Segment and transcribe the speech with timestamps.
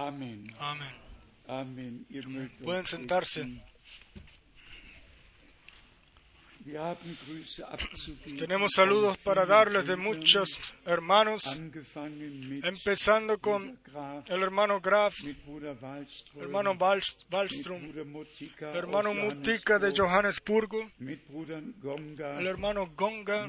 [0.00, 0.54] Amén.
[2.08, 3.46] Mögt Pueden sentarse.
[8.38, 11.58] Tenemos saludos para darles de muchos hermanos,
[12.62, 13.78] empezando con
[14.28, 15.16] el hermano Graf,
[16.36, 23.48] hermano Wallström, Mutika hermano aus Mutica de Johannesburg, Johannesburgo, el hermano Gonga,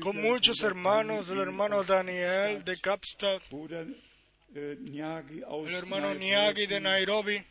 [0.00, 3.42] con muchos hermanos, el hermano Daniel de Kapstadt,
[4.54, 7.42] El hermano Niagi de Nairobi,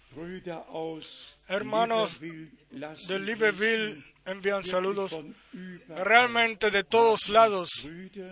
[1.48, 5.18] Hermanos de Libreville envían saludos.
[5.88, 7.70] Realmente de todos lados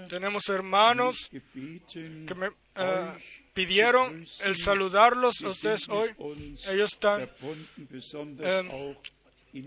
[0.10, 3.14] tenemos hermanos que me eh,
[3.54, 6.10] pidieron el saludarlos a ustedes hoy.
[6.70, 7.30] Ellos están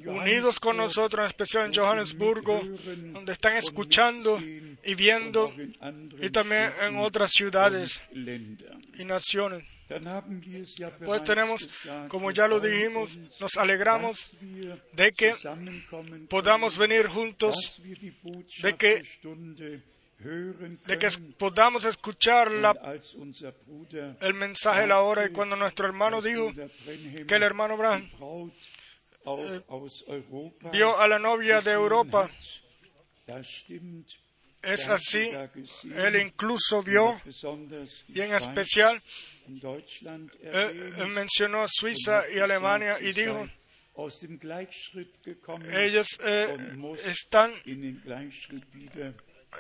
[0.07, 2.61] unidos con nosotros, en especial en Johannesburgo,
[3.13, 4.39] donde están escuchando
[4.85, 5.53] y viendo,
[6.21, 8.01] y también en otras ciudades
[8.99, 9.65] y naciones.
[11.05, 11.69] Pues tenemos,
[12.09, 14.35] como ya lo dijimos, nos alegramos
[14.93, 15.33] de que
[16.29, 17.83] podamos venir juntos,
[18.63, 19.03] de que-
[20.87, 22.73] de que podamos escuchar la-
[24.21, 25.27] el mensaje de la hora.
[25.27, 26.53] Y cuando nuestro hermano dijo
[27.27, 28.09] que el hermano Branham
[30.73, 32.31] vio a la novia de Europa,
[34.63, 35.31] es así,
[35.95, 37.21] él incluso vio,
[38.09, 39.03] y en especial,
[39.47, 43.49] erwähnt él mencionó Suiza y Alemania y dijo,
[45.73, 46.57] ellos eh,
[47.07, 47.53] están,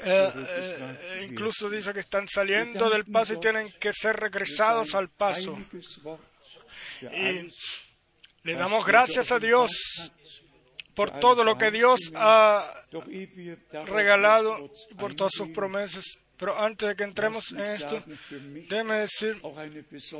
[0.02, 5.08] eh, eh, incluso dice que están saliendo del paso y tienen que ser regresados al
[5.10, 5.58] paso.
[7.02, 7.50] Y
[8.42, 9.70] Le damos gracias a Dios
[10.94, 12.84] por todo lo que Dios ha
[13.86, 16.04] regalado por todas sus promesas.
[16.36, 18.02] Pero antes de que entremos en esto,
[18.66, 19.42] déjeme decir,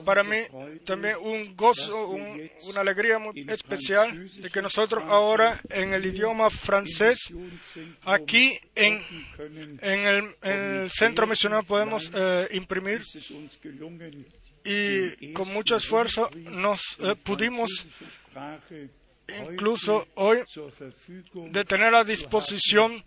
[0.05, 0.37] para mí
[0.85, 6.51] también un gozo, un- una alegría muy especial de que nosotros ahora en el idioma
[6.51, 7.33] francés,
[8.03, 9.03] aquí en,
[9.81, 13.03] en el, en el centro misionero podemos eh, imprimir
[14.65, 17.87] y con mucho esfuerzo nos eh, pudimos
[19.43, 20.39] incluso hoy
[21.35, 23.05] de tener a disposición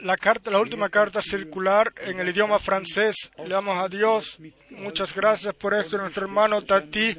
[0.00, 3.30] la última carta circular en el idioma francés.
[3.38, 4.38] Le damos a Dios
[4.70, 5.98] muchas gracias por esto.
[5.98, 7.16] Nuestro hermano Tati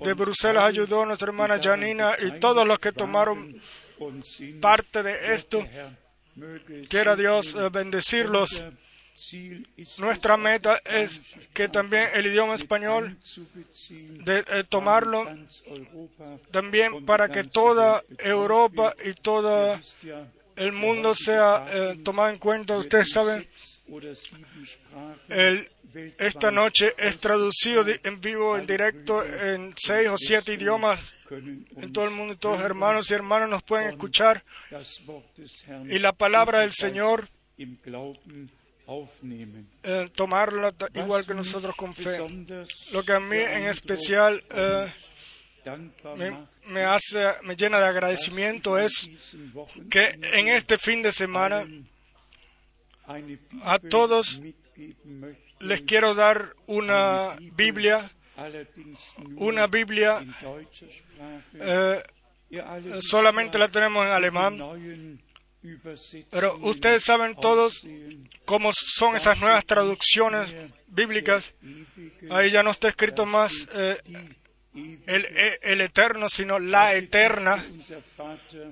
[0.00, 3.60] de Bruselas ayudó, nuestra hermana Janina y todos los que tomaron
[4.60, 5.66] parte de esto.
[6.88, 8.62] Quiera Dios eh, bendecirlos.
[9.98, 11.20] Nuestra es, meta es
[11.52, 13.16] que también el idioma español
[14.26, 15.26] eh, tomarlo
[16.50, 19.78] también para que toda Europa y todo
[20.56, 22.76] el mundo sea eh, tomado en cuenta.
[22.76, 23.46] Ustedes saben,
[26.18, 32.04] esta noche es traducido en vivo, en directo, en seis o siete idiomas en todo
[32.04, 32.36] el mundo.
[32.36, 34.44] Todos hermanos y hermanas nos pueden escuchar
[35.88, 37.28] y la palabra del Señor.
[39.82, 42.18] Eh, tomarla igual que nosotros con fe.
[42.92, 44.92] Lo que a mí en especial eh,
[46.66, 49.10] me, hace, me llena de agradecimiento es
[49.90, 51.66] que en este fin de semana
[53.62, 54.40] a todos
[55.60, 58.10] les quiero dar una Biblia,
[59.36, 60.24] una Biblia,
[61.54, 62.02] eh,
[63.00, 64.58] solamente la tenemos en alemán,
[66.30, 67.84] pero ustedes saben todos
[68.44, 70.54] cómo son esas nuevas traducciones
[70.86, 71.52] bíblicas.
[72.30, 73.98] Ahí ya no está escrito más eh,
[75.06, 77.66] el, el- el eterno, sino la eterna.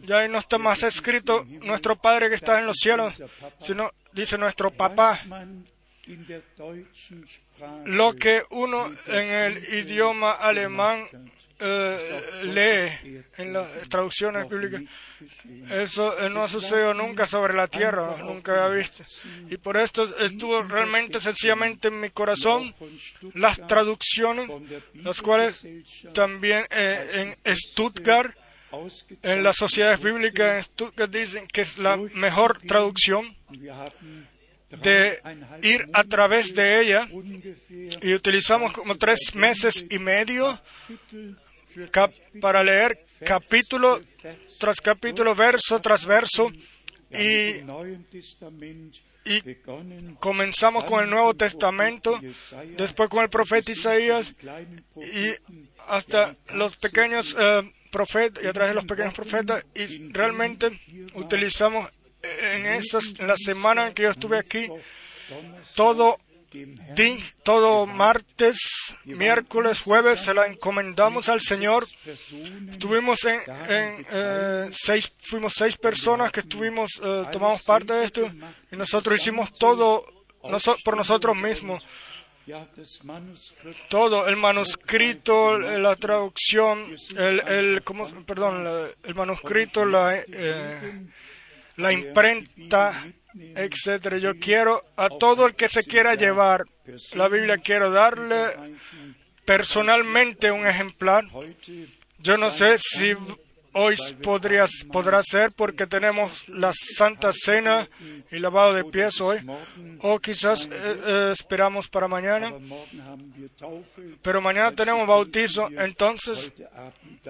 [0.02, 3.14] Ya ahí no está más escrito nuestro Padre que está en los cielos,
[3.60, 5.20] sino dice nuestro papá.
[7.84, 11.08] Lo que uno en el idioma alemán
[11.58, 14.82] eh, lee en las traducciones bíblicas,
[15.70, 19.02] eso no ha sucedido nunca sobre la tierra, nunca había visto.
[19.48, 22.74] Y por esto estuvo realmente sencillamente en mi corazón
[23.34, 24.50] las traducciones,
[24.94, 25.66] las cuales
[26.12, 28.36] también eh, en Stuttgart,
[29.22, 33.34] en las sociedades bíblicas en Stuttgart dicen que es la mejor traducción
[34.82, 35.20] de
[35.62, 37.08] ir a través de ella
[38.02, 40.60] y utilizamos como tres meses y medio
[41.90, 44.00] cap- para leer capítulo
[44.58, 46.50] tras capítulo, verso tras verso
[47.10, 47.62] y,
[49.24, 49.40] y
[50.20, 52.18] comenzamos con el Nuevo Testamento,
[52.76, 54.34] después con el profeta Isaías
[54.96, 55.30] y
[55.88, 60.80] hasta los pequeños eh, profetas y a través de los pequeños profetas y realmente
[61.14, 61.88] utilizamos
[62.22, 64.66] en esas en la semana en que yo estuve aquí
[65.74, 66.18] todo
[67.42, 68.58] todo martes,
[69.04, 71.86] miércoles, jueves se la encomendamos al Señor.
[72.70, 73.40] Estuvimos en,
[74.10, 78.32] eh, seis, fuimos seis personas que estuvimos, eh, tomamos parte de esto
[78.70, 80.06] y nosotros hicimos todo
[80.84, 81.86] por nosotros mismos.
[83.88, 87.82] Todo, el manuscrito, la traducción, el,
[88.24, 91.06] perdón, el manuscrito, la, eh,
[91.76, 93.02] la imprenta,
[93.54, 94.18] etcétera.
[94.18, 96.64] Yo quiero a todo el que se quiera llevar
[97.14, 98.54] la Biblia, quiero darle
[99.44, 101.24] personalmente un ejemplar.
[102.18, 103.14] Yo no sé si
[103.78, 107.88] hoy podrías, podrá ser porque tenemos la Santa Cena
[108.30, 109.38] y lavado de pies hoy,
[110.00, 112.54] o quizás eh, eh, esperamos para mañana,
[114.22, 116.52] pero mañana tenemos bautizo, entonces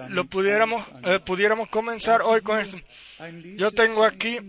[0.07, 2.77] lo pudiéramos, eh, pudiéramos comenzar hoy con esto.
[3.57, 4.39] Yo tengo aquí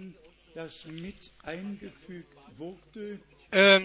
[3.51, 3.81] Eh,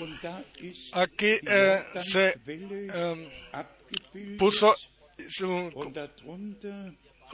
[0.62, 3.30] ist aquí eh, se eh,
[4.38, 4.75] puso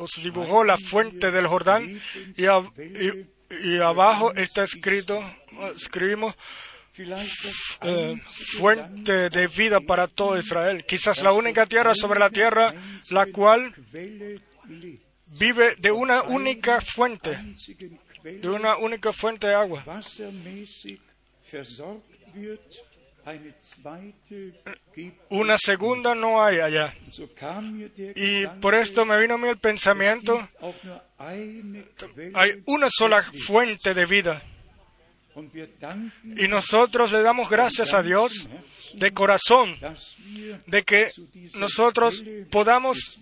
[0.08, 2.00] se dibujó la fuente del Jordán
[2.38, 3.26] y, a- y-
[3.66, 5.20] y abajo está escrito,
[5.76, 6.36] escribimos
[7.82, 8.16] eh,
[8.60, 10.86] fuente de vida para todo Israel.
[10.86, 12.74] Quizás la única tierra sobre la tierra
[13.10, 13.74] la cual
[15.28, 17.38] vive de una única fuente,
[18.38, 19.84] de una única fuente de agua.
[25.30, 26.94] Una segunda no hay allá.
[28.16, 30.48] Y por esto me vino a mí el pensamiento,
[31.18, 34.42] hay una sola fuente de vida.
[36.36, 38.48] Y nosotros le damos gracias a Dios
[38.94, 39.78] de corazón
[40.66, 41.12] de que
[41.54, 43.20] nosotros podamos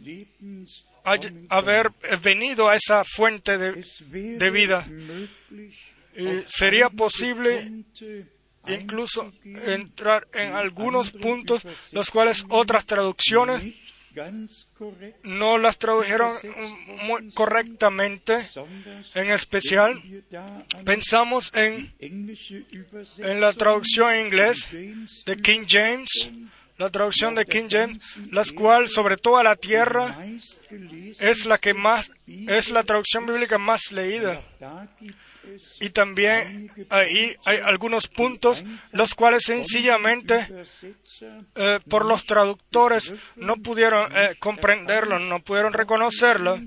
[1.49, 4.87] haber venido a esa fuente de, vida.
[6.47, 7.85] sería posible
[8.67, 13.61] incluso entrar en algunos puntos los cuales otras traducciones
[15.23, 16.31] no las tradujeron
[17.33, 18.47] correctamente.
[19.13, 20.01] En especial,
[20.83, 24.67] pensamos en, en la traducción en inglés
[25.25, 26.29] de King James,
[26.77, 27.97] la traducción de King James,
[28.31, 30.15] las cual sobre toda la tierra
[31.19, 34.41] es la que más es la traducción bíblica más leída.
[35.79, 40.47] Y también ahí hay algunos puntos los cuales sencillamente
[41.55, 46.59] eh, por los traductores no pudieron eh, comprenderlo, no pudieron reconocerlo.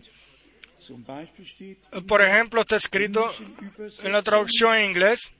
[2.09, 3.31] Por ejemplo, está escrito
[4.03, 5.31] en la traducción en inglés,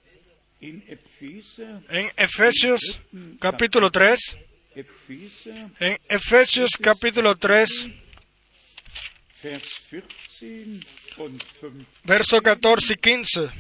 [0.61, 3.01] en Efesios
[3.41, 7.89] capítulo 3, Epheser, en Efesios capítulo 3,
[9.43, 10.81] Vers 14
[11.17, 13.51] und 15, verso 14 y 15,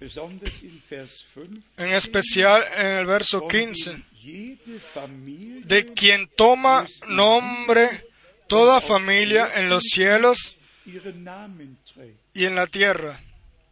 [0.00, 6.86] besonders in Vers 5, en especial en el verso 15, jede Familie de quien toma
[7.06, 8.06] nombre
[8.48, 13.20] toda familia en los cielos y en la tierra.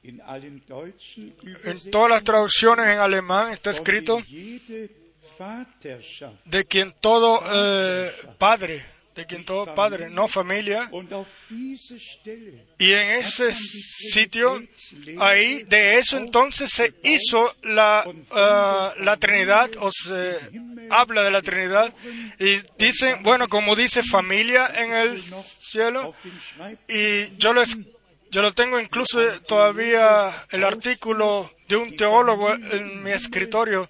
[0.05, 0.21] En
[1.91, 4.21] todas las traducciones en alemán está escrito
[6.45, 8.85] de quien todo eh, padre,
[9.15, 10.91] de quien todo padre, no familia.
[12.79, 14.63] Y en ese sitio,
[15.19, 20.39] ahí de eso entonces se hizo la, ah, la Trinidad, o se
[20.91, 21.93] habla de la Trinidad,
[22.39, 25.23] y dicen, bueno, como dice familia en el
[25.61, 26.15] cielo,
[26.89, 27.77] y yo les
[28.33, 33.89] yo lo tengo incluso todavía el artículo de un teólogo en mi escritorio.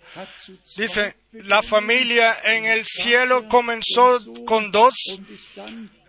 [0.77, 4.95] Dice, la familia en el cielo comenzó con dos,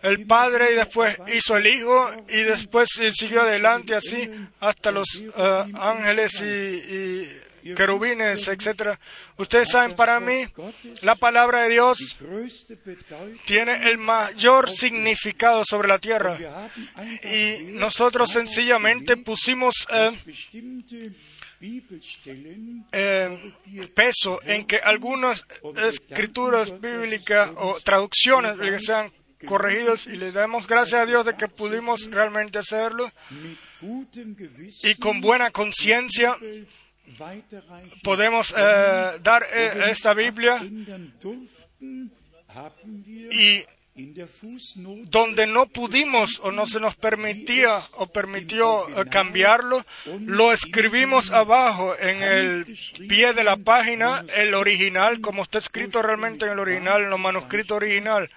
[0.02, 5.64] el Padre y después hizo el Hijo y después siguió adelante así hasta los eh,
[5.74, 9.00] ángeles y, querubines, etcétera.
[9.38, 10.44] Ustedes saben, para mí,
[11.00, 12.16] la palabra de Dios
[13.46, 16.38] tiene el mayor significado sobre la tierra.
[17.24, 20.12] Y nosotros sencillamente pusimos eh,
[22.92, 25.44] eh, peso en que algunas
[25.88, 29.12] escrituras bíblicas o traducciones bíblicas sean
[29.44, 33.10] corregidas y le damos gracias a Dios de que pudimos realmente hacerlo
[34.82, 36.38] y con buena conciencia
[38.02, 40.62] podemos eh, dar eh, esta Biblia
[43.30, 43.62] y
[45.04, 49.84] donde no pudimos o no se nos permitía o permitió eh, cambiarlo,
[50.20, 52.76] lo escribimos abajo en el
[53.08, 57.20] pie de la página, el original, como está escrito realmente en el original, en los
[57.20, 58.28] manuscritos original.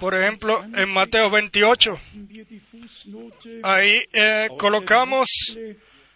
[0.00, 5.28] Por ejemplo, en Mateo 28, haben wir die Fußnote ahí eh, colocamos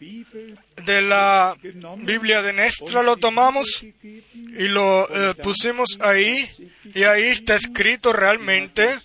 [0.00, 1.54] de la
[1.98, 6.48] Biblia de Nestra lo tomamos y lo eh, pusimos ahí
[6.94, 8.98] y ahí está escrito realmente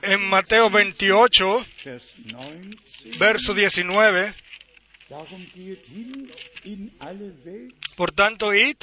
[0.00, 1.66] en Mateo 28,
[3.18, 4.34] verso 19.
[7.96, 8.76] Por tanto, id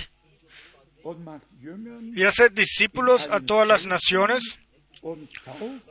[2.15, 4.57] y haced discípulos a todas las naciones,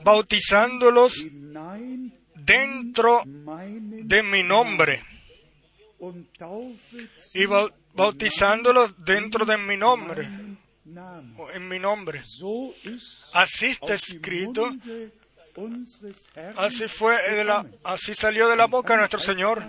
[0.04, 1.14] bautizándolos
[2.36, 5.02] dentro de mi nombre
[7.34, 7.46] y
[7.94, 10.28] bautizándolos dentro de mi nombre,
[11.54, 12.22] en mi nombre.
[13.32, 14.70] Así está escrito,
[16.56, 19.62] así fue, de la, así salió de la boca nuestro Señor.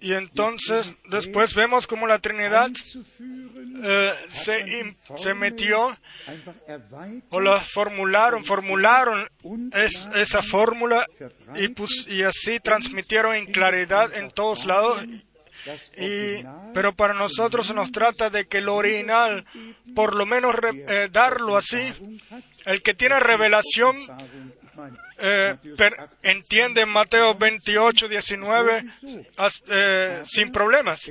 [0.00, 2.70] Y entonces después vemos como la Trinidad
[3.82, 5.96] eh, se, se, metió
[7.30, 9.28] o la formularon, formularon
[10.14, 11.06] esa fórmula
[11.56, 15.04] y, y así transmitieron en claridad en todos lados.
[15.96, 19.44] Y, pero para nosotros se nos trata de que el original,
[19.94, 21.78] por lo menos eh, darlo así,
[22.64, 23.96] el que tiene revelación
[25.20, 25.56] eh,
[26.22, 28.84] entiende Mateo 28, 19
[29.68, 31.10] eh, sin problemas,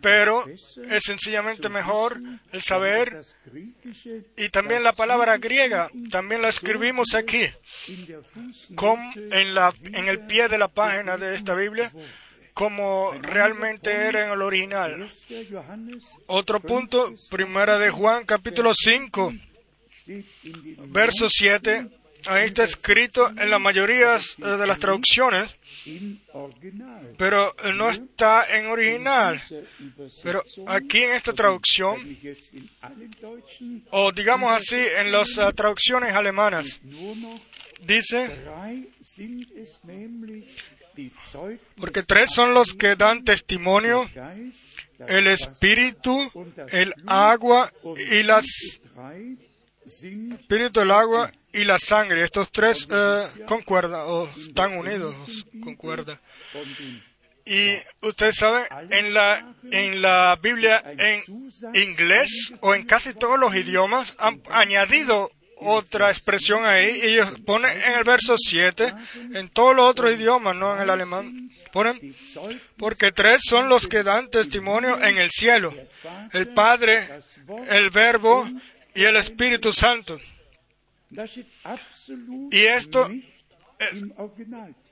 [0.00, 3.20] pero es sencillamente mejor el saber
[4.36, 7.44] y también la palabra griega, también la escribimos aquí,
[8.74, 11.92] como en, la, en el pie de la página de esta Biblia,
[12.54, 15.08] como realmente era en el original.
[16.26, 19.32] Otro punto, primera de Juan capítulo 5,
[20.88, 25.50] verso 7 ahí está escrito en la mayoría de las traducciones,
[27.16, 29.42] pero no está en original.
[30.22, 32.18] Pero aquí en esta traducción,
[33.90, 36.80] o digamos así, en las uh, traducciones alemanas,
[37.80, 38.30] dice,
[41.76, 44.08] porque tres son los que dan testimonio,
[45.08, 46.30] el espíritu,
[46.70, 47.72] el agua
[48.10, 48.46] y las
[49.86, 52.24] espíritu, el agua y la sangre.
[52.24, 55.14] Estos tres eh, concuerdan o están unidos,
[55.62, 56.18] concuerdan.
[57.44, 61.22] Y usted sabe, en la, en la Biblia en
[61.74, 65.28] inglés o en casi todos los idiomas han añadido
[65.64, 67.00] otra expresión ahí.
[67.02, 68.94] Ellos ponen en el verso 7,
[69.34, 72.16] en todos los otros idiomas, no en el alemán, ponen,
[72.76, 75.74] porque tres son los que dan testimonio en el cielo,
[76.32, 77.08] el Padre,
[77.68, 78.48] el Verbo
[78.94, 80.18] y el Espíritu Santo.
[82.50, 84.02] Y esto eh,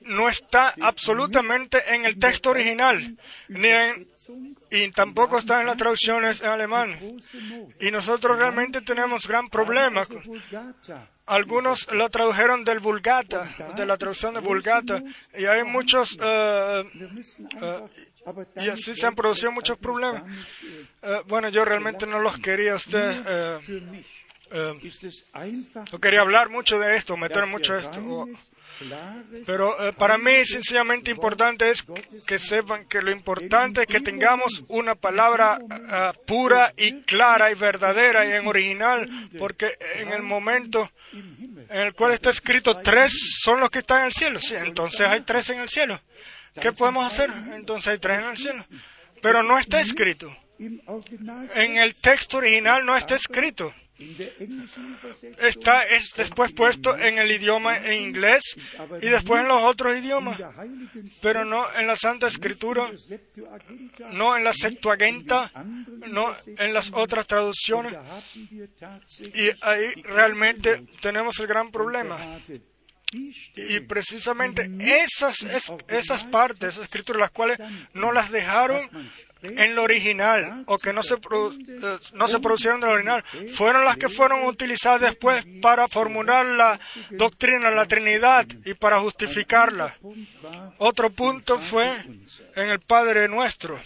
[0.01, 3.17] no está absolutamente en el texto original,
[3.47, 3.69] ni
[4.69, 6.95] y tampoco está en las traducciones en alemán.
[7.79, 10.03] Y nosotros realmente tenemos gran problema.
[11.25, 15.01] Algunos lo tradujeron del Vulgata, de la traducción de Vulgata,
[15.37, 16.83] y hay muchos, eh,
[17.61, 17.81] eh,
[18.55, 20.23] y así se han producido muchos problemas.
[21.27, 23.23] bueno, yo realmente no los quería usted
[24.53, 24.75] eh,
[25.91, 28.27] no quería hablar mucho de esto, meter mucho de esto.
[29.45, 31.85] Pero eh, para mí sencillamente importante es
[32.25, 37.55] que sepan que lo importante es que tengamos una palabra eh, pura y clara y
[37.55, 43.59] verdadera y en original, porque en el momento en el cual está escrito tres son
[43.59, 45.99] los que están en el cielo, sí, entonces hay tres en el cielo.
[46.59, 47.31] ¿Qué podemos hacer?
[47.53, 48.65] Entonces hay tres en el cielo.
[49.21, 50.35] Pero no está escrito.
[50.59, 53.73] En el texto original no está escrito.
[55.39, 58.55] Está es después puesto en el idioma en inglés
[59.01, 60.39] y después en los otros idiomas,
[61.21, 62.89] pero no en la Santa Escritura,
[64.11, 65.51] no en la Septuaginta,
[66.07, 67.93] no en las otras traducciones.
[69.35, 72.39] Y ahí realmente tenemos el gran problema.
[73.13, 75.45] Y precisamente esas,
[75.87, 77.59] esas partes, esas escrituras, las cuales
[77.93, 78.89] no las dejaron
[79.43, 83.85] en lo original o que no se, eh, no se producieron en lo original, fueron
[83.85, 86.79] las que fueron utilizadas después para formular la
[87.11, 89.97] doctrina la Trinidad y para justificarla.
[90.77, 91.91] Otro punto fue
[92.55, 93.79] en el Padre Nuestro.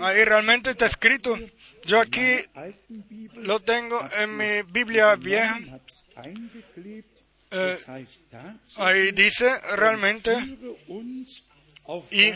[0.00, 1.38] Ahí realmente está escrito.
[1.84, 2.36] Yo aquí
[3.34, 5.58] lo tengo en mi Biblia vieja.
[7.54, 7.76] Eh,
[8.76, 10.32] ahí dice realmente
[12.10, 12.32] y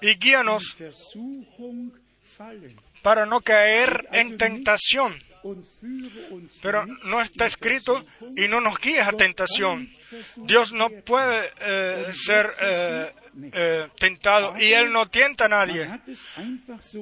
[0.00, 0.76] y guíanos
[3.02, 5.18] para no caer en tentación.
[6.60, 8.04] Pero no está escrito
[8.36, 9.88] y no nos guíes a tentación.
[10.36, 15.88] Dios no puede eh, ser eh, tentado y Él no tienta a nadie.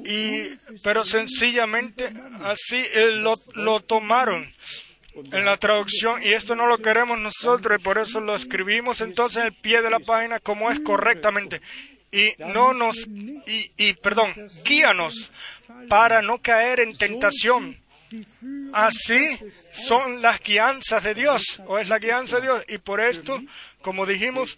[0.05, 2.07] Y, pero sencillamente
[2.41, 4.51] así lo, lo tomaron
[5.15, 9.41] en la traducción y esto no lo queremos nosotros y por eso lo escribimos entonces
[9.41, 11.61] en el pie de la página como es correctamente
[12.11, 15.31] y no nos y, y perdón, guíanos
[15.87, 17.77] para no caer en tentación.
[18.71, 19.37] Así
[19.71, 22.63] son las guianzas de Dios, o es la guianza de Dios.
[22.67, 23.41] Y por esto,
[23.81, 24.57] como dijimos,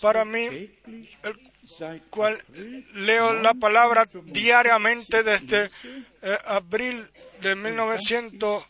[0.00, 0.70] para mí,
[1.82, 2.42] el cual
[2.94, 5.70] leo la palabra diariamente desde
[6.22, 7.06] eh, abril
[7.40, 8.64] de 1900,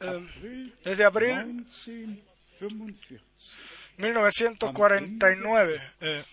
[0.00, 3.24] Ähm, desde abril 1945
[3.98, 6.24] 1949, eh,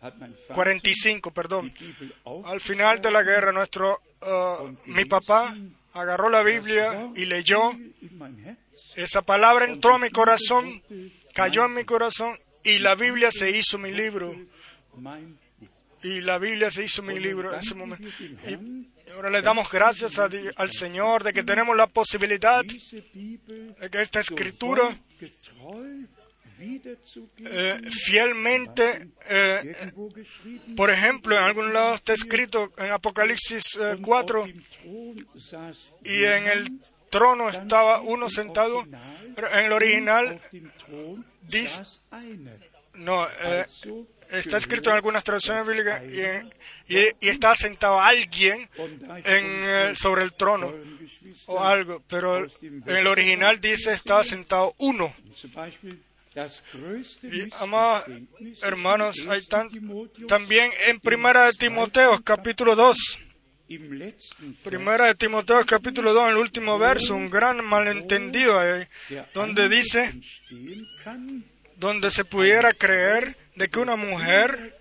[0.00, 1.72] hat mein Vater 45, perdón.
[2.44, 5.56] Al final de la guerra, nuestro, eh, mi papá
[5.92, 7.72] agarró la Biblia y leyó.
[8.94, 10.82] Esa palabra entró a mi corazón,
[11.34, 14.34] cayó en mi corazón y la Biblia se hizo mi libro.
[16.02, 18.08] Y la Biblia se hizo mi libro en ese momento.
[18.46, 24.20] Y ahora le damos gracias al Señor de que tenemos la posibilidad de que esta
[24.20, 24.96] escritura
[26.60, 29.92] eh, fielmente, eh,
[30.76, 35.28] por ejemplo, en algún lado está escrito en Apocalipsis eh, und 4 auf dem Thron
[35.36, 40.40] saß y en el trono estaba uno sentado, en el original
[42.10, 42.60] einer.
[42.94, 43.66] no, eh,
[44.30, 46.52] está escrito en algunas traducciones bíblicas y, en-
[46.88, 48.68] y- y está sentado alguien
[49.24, 50.72] en, eh, sobre el trono
[51.46, 55.14] o algo, pero en el original dice estaba sentado uno.
[57.24, 58.04] Y, amados
[58.62, 59.48] hermanos, hay 1.
[59.48, 59.68] tan,
[60.26, 62.96] también en Primera de Timoteo, capítulo 2,
[63.70, 68.58] im letzten Vers, Primera de Timoteo, capítulo 2, en el último verso, un gran malentendido
[68.58, 70.14] ahí, der donde dice,
[71.76, 74.76] donde se pudiera creer de que una mujer,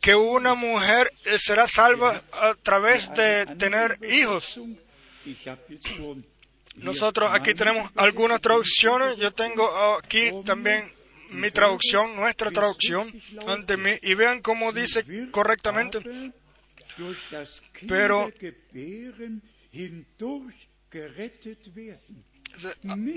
[0.00, 4.60] que una mujer será salva a través de tener hijos.
[6.76, 9.16] Nosotros aquí tenemos algunas traducciones.
[9.18, 9.64] Yo tengo
[9.98, 10.90] aquí también
[11.30, 13.10] mi traducción, nuestra traducción
[13.46, 13.92] ante mí.
[14.02, 16.00] Y vean cómo dice correctamente.
[17.86, 18.30] Pero-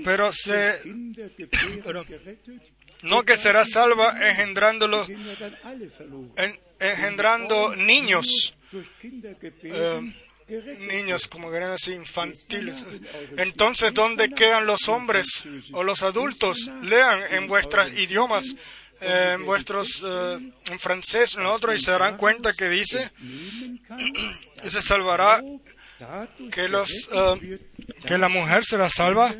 [0.04, 0.80] Pero se,
[1.82, 2.04] pero-
[3.02, 5.06] no que será salva engendrándolo,
[6.78, 8.54] engendrando niños,
[9.62, 10.14] eh,
[10.78, 12.82] niños como querían decir infantiles.
[13.36, 15.26] Entonces, ¿dónde quedan los hombres
[15.72, 16.70] o los adultos?
[16.82, 18.44] Lean en vuestros idiomas,
[19.00, 23.10] eh, en vuestros, eh, en francés, en otro, y se darán cuenta que dice
[24.62, 25.42] que se salvará,
[26.52, 26.90] que los,
[28.06, 29.34] que la mujer será salva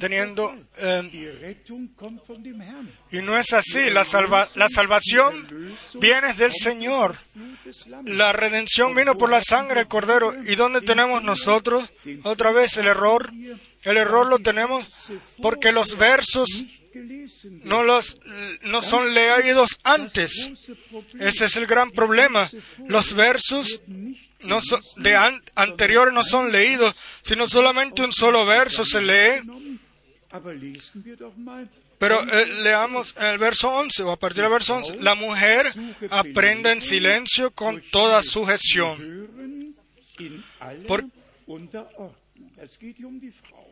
[0.00, 1.10] teniendo, eh,
[2.60, 2.90] Herrn.
[3.10, 3.90] y no es así.
[3.90, 7.16] La, salva, la salvación viene del Señor.
[8.04, 10.34] La redención vino por la sangre del Cordero.
[10.44, 11.88] ¿Y dónde tenemos nosotros
[12.24, 13.32] otra vez el error?
[13.82, 14.86] El error lo tenemos
[15.40, 16.48] porque los versos
[17.64, 18.18] no, los,
[18.62, 20.50] no son leídos antes.
[21.18, 22.48] Ese es el gran problema.
[22.86, 23.80] Los versos
[24.44, 29.42] no son, de an- anteriores no son leídos, sino solamente un solo verso se lee.
[31.98, 34.96] Pero eh, leamos el verso 11 o a partir del verso 11.
[35.00, 35.72] La mujer
[36.10, 38.96] aprende en silencio con toda sujeción.
[40.86, 41.04] Por-.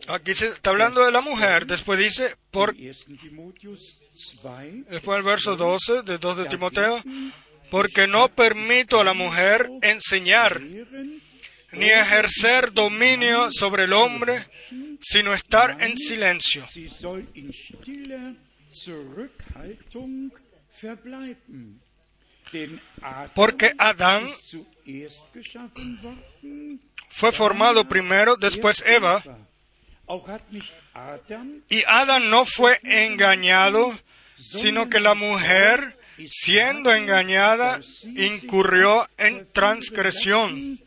[0.09, 1.67] Aquí se está hablando de la mujer.
[1.67, 3.19] Después dice, por, In 1.
[3.21, 4.01] Timotheus
[4.43, 7.03] 2, después el verso 12 de 2 de Timoteo,
[7.71, 14.47] porque no permito a la mujer enseñar ni ejercer dominio sobre el hombre,
[15.01, 16.67] sino estar en silencio.
[23.35, 24.29] Porque Adán
[27.09, 29.23] fue formado primero, después Eva,
[31.69, 33.97] y Adán no fue engañado,
[34.37, 37.81] sino que la mujer, siendo engañada,
[38.17, 40.79] incurrió en transgresión.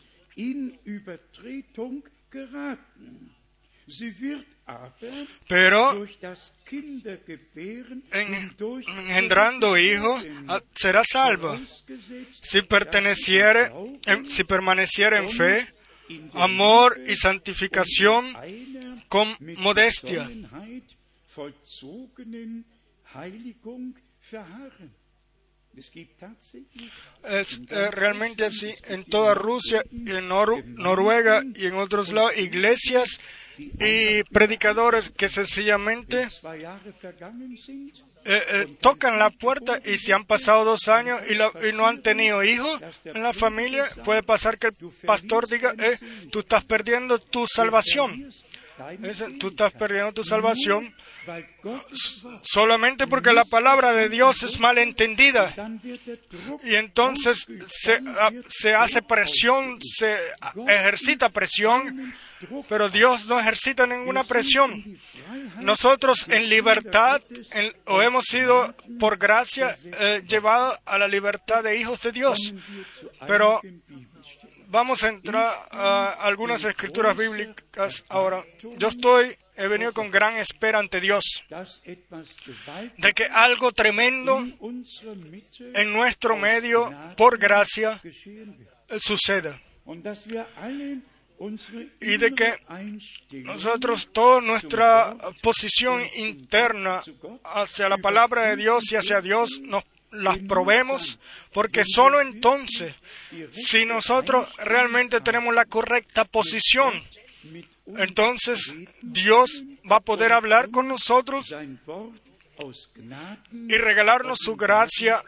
[5.48, 6.06] Pero
[8.98, 11.60] engendrando hijos ah, será salva
[12.42, 13.70] si perteneciere,
[14.06, 15.66] en- si permaneciere en fe,
[16.32, 18.34] amor y santificación
[19.08, 20.28] con modestia.
[27.24, 33.18] Es eh, realmente así en toda Rusia, en Noru- Noruega y en otros lados, iglesias
[33.58, 36.26] y predicadores que sencillamente
[38.26, 41.86] eh, eh, tocan la puerta y si han pasado dos años y, la- y no
[41.86, 44.74] han tenido hijos en la familia, puede pasar que el
[45.06, 45.98] pastor diga, eh,
[46.30, 48.30] tú estás perdiendo tu salvación.
[49.38, 50.92] Tú estás perdiendo tu salvación
[52.42, 55.54] solamente porque la palabra de Dios es mal entendida.
[56.64, 60.16] Y entonces se, ah, se hace presión, se
[60.66, 62.12] ejercita presión,
[62.68, 64.98] pero Dios no ejercita ninguna presión.
[65.60, 67.22] Nosotros en libertad
[67.86, 72.54] o hemos sido por gracia eh, llevados a la libertad de hijos de Dios.
[73.26, 73.60] Pero
[74.74, 78.44] vamos a entrar a algunas escrituras bíblicas ahora.
[78.76, 81.44] Yo estoy, he venido con gran espera ante Dios
[82.98, 84.44] de que algo tremendo
[85.74, 88.02] en nuestro medio, por gracia,
[88.98, 89.60] suceda.
[92.00, 92.54] Y de que
[93.44, 97.00] nosotros, toda nuestra posición interna
[97.44, 99.84] hacia la palabra de Dios y hacia Dios, nos
[100.14, 101.18] las probemos,
[101.52, 102.94] porque solo entonces,
[103.52, 106.92] si nosotros realmente tenemos la correcta posición,
[107.96, 108.72] entonces
[109.02, 111.54] Dios va a poder hablar con nosotros
[113.52, 115.22] y regalarnos su gracia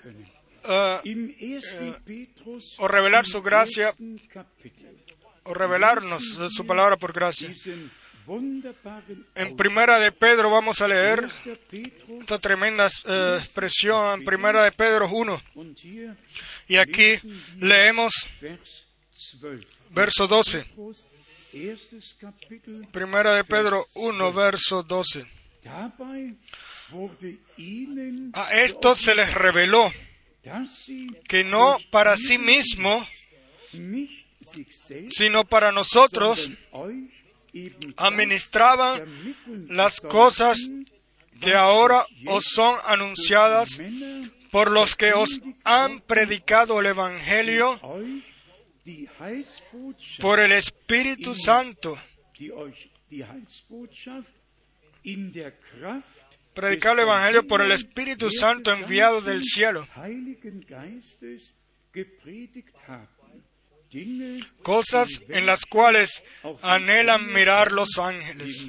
[0.69, 2.29] eh, eh,
[2.79, 3.95] o revelar su gracia
[5.45, 7.53] o revelarnos su palabra por gracia.
[9.35, 11.29] En Primera de Pedro vamos a leer
[12.21, 15.43] esta tremenda eh, expresión en Primera de Pedro 1.
[16.69, 17.15] Y aquí
[17.59, 18.13] leemos
[19.91, 20.67] verso 12.
[22.93, 25.27] Primera de Pedro 1, verso 12.
[28.33, 29.93] A esto se les reveló
[31.27, 33.07] que no para sí mismo,
[35.11, 36.51] sino para nosotros,
[37.97, 39.03] administraban
[39.69, 40.59] las cosas
[41.41, 43.81] que ahora os son anunciadas
[44.51, 47.79] por los que os han predicado el Evangelio
[50.21, 51.99] por el Espíritu Santo.
[56.55, 59.87] Predicar el Evangelio por el Espíritu Santo enviado del cielo
[64.63, 66.23] cosas en las cuales
[66.63, 68.69] anhelan mirar los ángeles.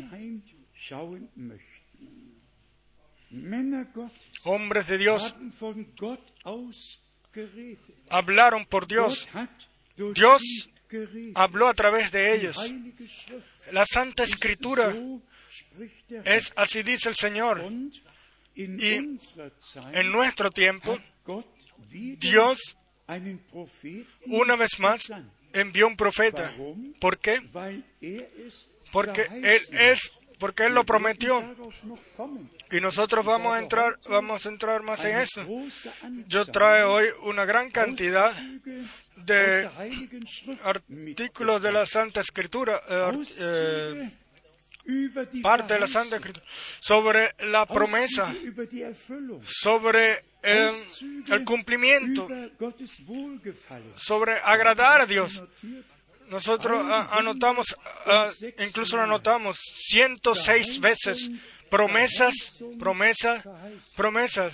[4.43, 5.35] Hombres de Dios
[8.09, 9.27] hablaron por Dios.
[10.13, 10.69] Dios
[11.35, 12.73] habló a través de ellos.
[13.71, 14.95] La Santa Escritura
[16.23, 17.69] es así dice el Señor.
[18.55, 20.97] Y en nuestro tiempo,
[21.89, 22.77] Dios
[24.25, 25.01] una vez más
[25.53, 26.53] envió un profeta.
[26.99, 27.41] ¿Por qué?
[28.91, 31.43] Porque él es porque él lo prometió.
[32.71, 35.45] Y nosotros vamos a entrar, vamos a entrar más en eso.
[36.27, 38.31] Yo traigo hoy una gran cantidad
[39.15, 39.69] de
[40.63, 44.11] artículos de la Santa Escritura, eh, eh,
[45.41, 46.45] parte de la Santa Escritura,
[46.79, 48.33] sobre la promesa,
[49.45, 52.27] sobre el, cumplimiento,
[53.95, 55.43] sobre agradar a Dios.
[56.29, 57.75] Nosotros anotamos,
[58.59, 61.31] incluso lo anotamos 106 veces,
[61.69, 63.43] promesas, promesas,
[63.95, 64.53] promesas.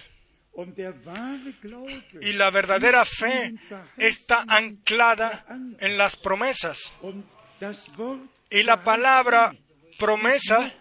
[2.21, 3.55] Y la verdadera fe
[3.97, 5.45] está anclada
[5.79, 6.93] en las promesas.
[8.51, 9.51] Y la palabra
[9.97, 10.73] promesa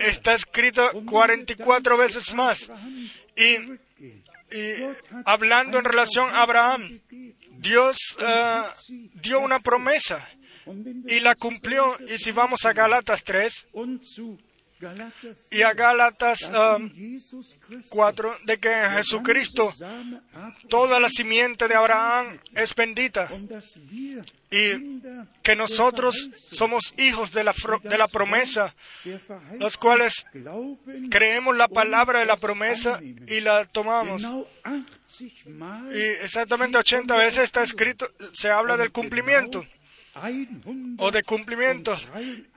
[0.00, 2.70] está escrito 44 veces más.
[3.36, 3.56] Y,
[5.24, 7.00] hablando en relación a Abraham,
[7.50, 8.62] Dios eh,
[9.14, 10.28] dio una promesa
[11.06, 11.96] y la cumplió.
[12.08, 13.66] Y si vamos a Galatas 3,
[15.50, 16.50] y a Gálatas
[17.88, 19.72] 4 um, de que en Jesucristo
[20.68, 23.30] toda la simiente de Abraham es bendita.
[24.50, 25.00] Y
[25.42, 28.74] que nosotros somos hijos de la, de la promesa,
[29.58, 30.26] los cuales
[31.10, 34.22] creemos la palabra de la promesa y la tomamos.
[35.92, 39.64] Y exactamente 80 veces está escrito, se habla del cumplimiento
[40.98, 41.96] o de cumplimiento.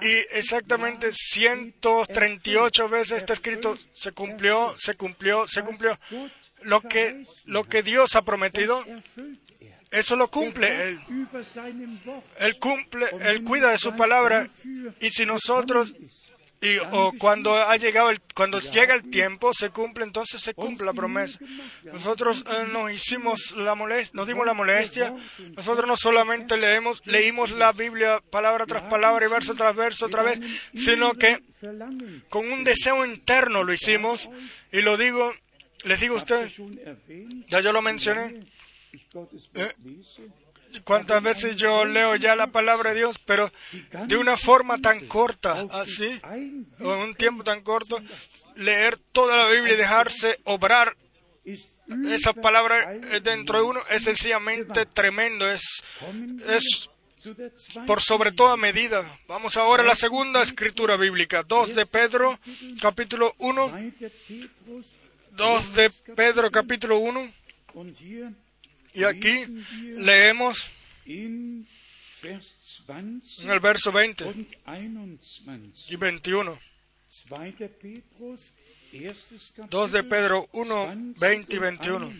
[0.01, 5.97] Y exactamente 138 veces está escrito, se cumplió, se cumplió, se cumplió.
[6.61, 8.85] Lo que, lo que Dios ha prometido,
[9.91, 10.89] eso lo cumple.
[10.89, 11.01] Él,
[12.39, 14.49] él cumple, Él cuida de su palabra.
[14.99, 15.93] Y si nosotros
[16.63, 20.85] y o cuando ha llegado el, cuando llega el tiempo se cumple entonces se cumple
[20.85, 21.37] la promesa.
[21.83, 25.13] nosotros eh, nos hicimos la molestia nos dimos la molestia.
[25.57, 30.23] nosotros no solamente leemos leímos la Biblia palabra tras palabra y verso tras verso otra
[30.23, 30.39] vez
[30.73, 31.43] sino que
[32.29, 34.29] con un deseo interno lo hicimos.
[34.71, 35.33] y lo digo
[35.83, 36.53] les digo a ustedes
[37.47, 38.45] ya yo lo mencioné.
[39.55, 39.73] eh,
[40.83, 43.51] cuántas veces yo leo ya la palabra de Dios, pero
[44.07, 46.19] de una forma tan corta, así,
[46.79, 48.01] o en un tiempo tan corto,
[48.55, 50.95] leer toda la Biblia y dejarse obrar
[51.45, 55.61] esa palabra dentro de uno es sencillamente tremendo, es,
[56.47, 56.89] es
[57.85, 59.19] por sobre toda medida.
[59.27, 62.39] Vamos ahora a la segunda escritura bíblica, 2 de Pedro,
[62.81, 63.93] capítulo 1.
[65.31, 67.33] 2 de Pedro, capítulo 1.
[68.93, 69.45] Y aquí
[69.97, 70.71] leemos
[71.05, 71.67] en
[73.49, 74.25] el verso 20
[75.89, 76.59] y 21.
[79.69, 82.13] 2 de Pedro 1, 20 y 21.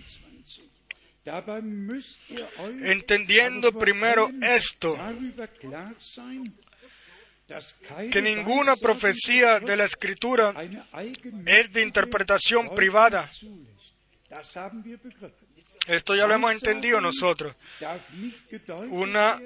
[2.82, 4.98] Entendiendo primero esto,
[8.12, 10.54] que ninguna profecía de la Escritura
[11.46, 13.30] es de interpretación privada.
[15.88, 17.56] Esto ya lo hemos entendido nosotros.
[18.90, 19.42] Una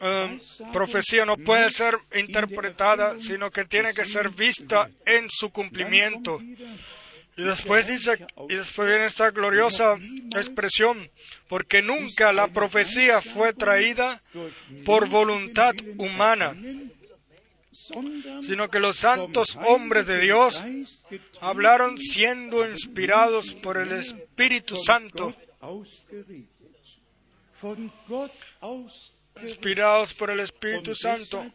[0.00, 0.38] eh,
[0.72, 6.40] profecía no puede ser interpretada, sino que tiene que ser vista en su cumplimiento.
[7.36, 9.96] Y después dice, y después viene esta gloriosa
[10.36, 11.10] expresión,
[11.48, 14.22] porque nunca la profecía fue traída
[14.84, 16.54] por voluntad humana,
[18.42, 20.62] sino que los santos hombres de Dios
[21.40, 25.34] hablaron siendo inspirados por el Espíritu Santo
[29.40, 31.46] inspirados por el Espíritu Santo.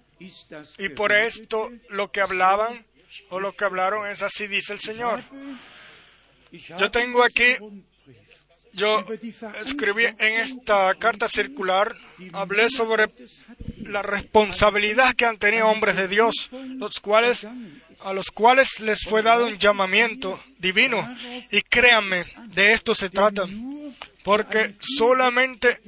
[0.78, 2.86] Y por esto lo que hablaban
[3.30, 5.24] o lo que hablaron es así, dice el Señor.
[6.80, 7.56] Yo tengo aquí,
[8.74, 9.06] yo
[9.64, 11.96] escribí en esta carta circular,
[12.34, 13.12] hablé sobre
[13.84, 17.46] la responsabilidad que han tenido hombres de Dios, los cuales
[18.02, 21.08] a los cuales les fue dado un llamamiento divino.
[21.52, 23.46] Y créanme, de esto se trata.
[24.28, 25.80] Porque solamente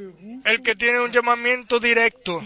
[0.45, 2.41] el que tiene un llamamiento directo,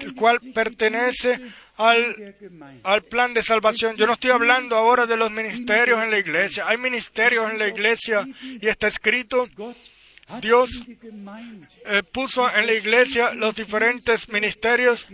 [0.00, 1.38] el cual pertenece
[1.76, 2.34] al,
[2.82, 3.94] al, plan de salvación.
[3.96, 6.66] Yo no estoy hablando ahora de los ministerios en la iglesia.
[6.66, 9.46] Hay ministerios en la iglesia y está escrito,
[10.40, 10.70] Dios
[11.84, 15.06] eh, puso en la iglesia los diferentes ministerios.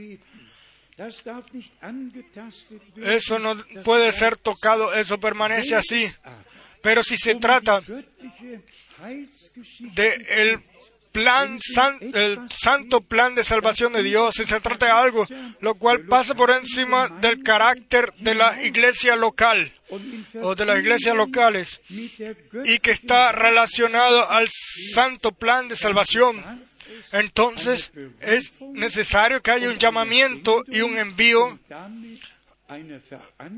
[2.96, 6.08] Eso no puede ser tocado, eso permanece así.
[6.82, 8.04] Pero si se trata del
[10.28, 10.60] el
[11.12, 11.58] plan,
[12.00, 15.26] el santo plan de salvación de Dios, si se trata de algo
[15.60, 19.72] lo cual pasa por encima del carácter de la iglesia local
[20.40, 24.48] o de las iglesias locales y que está relacionado al
[24.94, 26.42] santo plan de salvación,
[27.12, 31.58] entonces es necesario que haya un llamamiento y un envío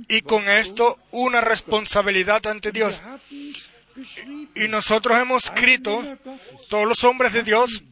[0.09, 3.01] y con esto una responsabilidad ante Dios.
[4.55, 6.03] Y nosotros hemos escrito,
[6.69, 7.83] todos los hombres de Dios,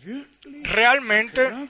[0.63, 1.69] realmente,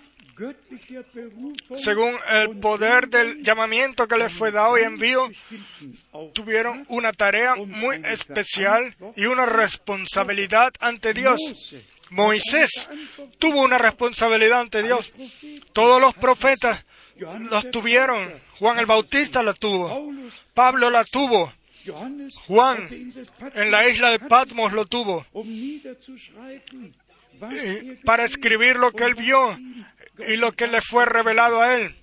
[1.76, 5.31] según el poder del llamamiento que les fue dado y envío,
[6.33, 11.38] tuvieron una tarea muy especial y una responsabilidad ante Dios.
[12.09, 12.88] Moisés
[13.38, 15.12] tuvo una responsabilidad ante Dios.
[15.72, 16.85] Todos los profetas
[17.50, 18.40] los tuvieron.
[18.58, 20.12] Juan el Bautista la tuvo.
[20.54, 21.52] Pablo la tuvo.
[22.46, 22.88] Juan
[23.54, 25.26] en la isla de Patmos lo tuvo.
[28.04, 29.58] para escribir lo que él vio
[30.28, 31.96] y lo que le fue revelado a él.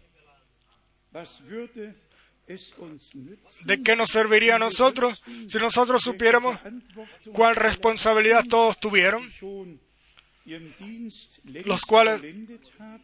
[3.65, 6.57] ¿De qué nos serviría a nosotros si nosotros supiéramos
[7.31, 9.29] cuál responsabilidad todos tuvieron?
[11.65, 12.21] Los cuales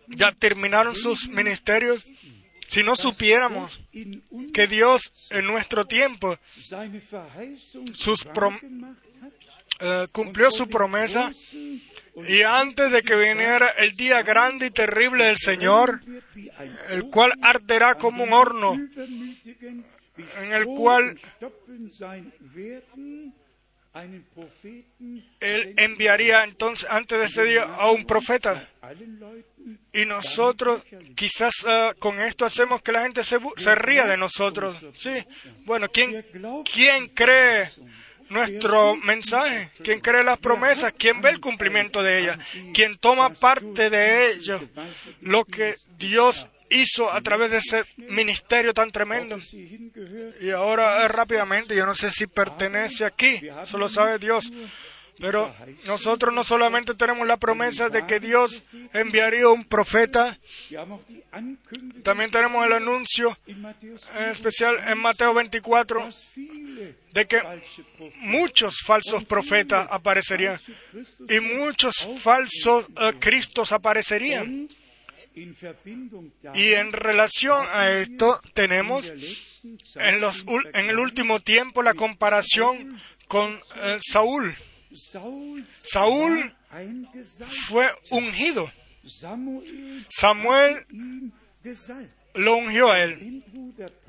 [0.08, 2.06] ya terminaron sus ministerios,
[2.68, 3.86] si no supiéramos
[4.54, 6.38] que Dios en nuestro tiempo
[9.80, 11.32] eh, cumplió su promesa
[12.28, 16.02] y antes de que viniera el día grande y terrible del Señor,
[16.90, 18.74] el cual arderá como un horno,
[20.40, 21.20] en el cual
[25.40, 28.68] él enviaría entonces antes de ese día a un profeta.
[29.94, 30.84] Y nosotros
[31.16, 34.78] quizás ah, con esto hacemos que la gente se, se, ría de nosotros.
[34.96, 35.14] Sí,
[35.64, 36.26] bueno, ¿quién,
[36.72, 37.70] ¿quién cree
[38.30, 39.72] nuestro mensaje?
[39.82, 40.94] ¿Quién cree las promesas?
[40.98, 42.40] ¿Quién ve el cumplimiento de ellas?
[42.74, 44.62] ¿Quién toma parte de ello?
[45.22, 46.48] Lo que Dios
[46.82, 49.38] hizo a través de ese ministerio tan tremendo.
[50.42, 54.52] Y ahora eh, rápidamente, yo no sé si pertenece aquí, solo sabe Dios.
[55.18, 55.56] Pero
[55.88, 60.38] nosotros no solamente tenemos la promesa de que Dios enviaría un profeta,
[62.04, 66.10] también tenemos el anuncio en especial en Mateo 24
[67.14, 67.42] de que
[68.18, 70.60] muchos falsos profetas aparecerían
[71.30, 74.68] y muchos falsos uh, cristos aparecerían.
[76.54, 79.12] Y en relación a esto tenemos
[79.96, 83.60] en, el último tiempo la comparación con uh,
[84.00, 84.56] Saúl.
[85.84, 86.56] Saúl
[87.68, 88.72] fue ungido.
[90.10, 90.86] Samuel
[92.34, 93.44] lo ungió a él.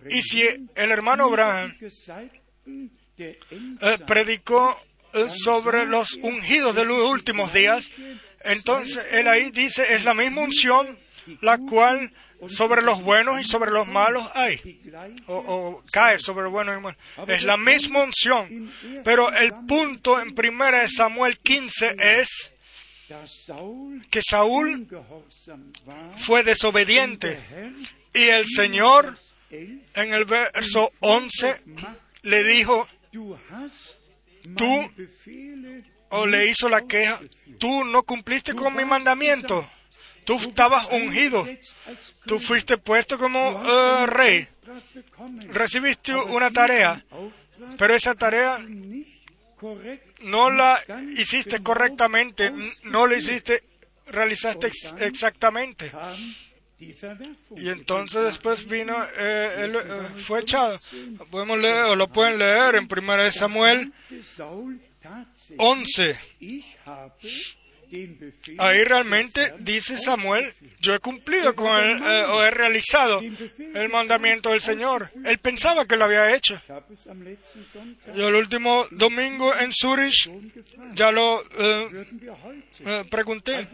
[0.08, 1.76] Y si el hermano Abraham
[3.18, 3.38] eh,
[4.06, 4.76] predicó
[5.12, 7.90] eh, sobre los ungidos de los últimos días,
[8.44, 10.98] entonces él ahí dice, es la misma unción
[11.40, 12.12] la cual
[12.48, 14.80] sobre los buenos y sobre los malos hay,
[15.26, 17.00] o, cae sobre buenos y malos.
[17.26, 18.72] Es la misma unción,
[19.04, 22.52] pero el punto en 1 Samuel 15 es
[24.10, 24.88] que Saúl
[26.16, 27.38] fue desobediente.
[28.12, 29.18] Y el Señor
[29.50, 31.62] en el verso 11
[32.22, 32.88] le dijo,
[34.56, 34.90] tú,
[36.10, 37.20] o le hizo la queja,
[37.58, 39.68] tú no cumpliste con mi mandamiento,
[40.26, 41.46] tú estabas ungido,
[42.26, 44.48] tú fuiste puesto como eh, rey,
[45.52, 47.02] recibiste una tarea,
[47.78, 48.58] pero esa tarea
[50.22, 50.82] no la
[51.16, 53.62] hiciste correctamente, no la hiciste,
[54.08, 55.90] realizaste exactamente.
[57.56, 60.78] Y entonces después vino, eh, eh, fue echado.
[61.30, 63.92] Podemos leer, lo pueden leer en 1 Samuel
[65.56, 66.20] 11.
[68.58, 74.50] Ahí realmente dice Samuel, yo he cumplido con el, eh, o he realizado el mandamiento
[74.50, 75.10] del Señor.
[75.24, 76.60] Él pensaba que lo había hecho.
[78.14, 80.30] Yo el último domingo en Zurich
[80.94, 82.06] ya lo eh,
[82.80, 83.68] eh, pregunté.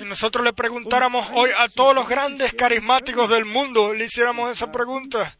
[0.00, 4.72] Y nosotros le preguntáramos hoy a todos los grandes carismáticos del mundo, le hiciéramos esa
[4.72, 5.36] pregunta.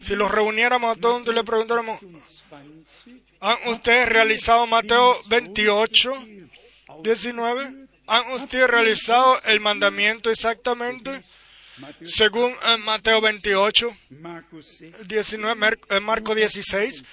[0.00, 2.00] Si los reuniéramos a todos y le preguntáramos,
[3.40, 6.12] ¿Han ustedes realizado Mateo 28,
[7.02, 7.88] 19?
[8.06, 11.22] ¿Han ustedes realizado el mandamiento exactamente?
[12.02, 13.96] Según eh, Mateo 28,
[15.06, 17.04] 19, eh, Marco 16,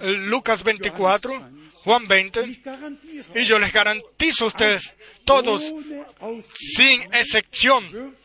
[0.00, 1.50] eh, Lucas 24,
[1.84, 2.62] Juan 20,
[3.34, 4.94] y yo les garantizo a ustedes,
[5.26, 5.70] todos,
[6.48, 8.16] sin excepción,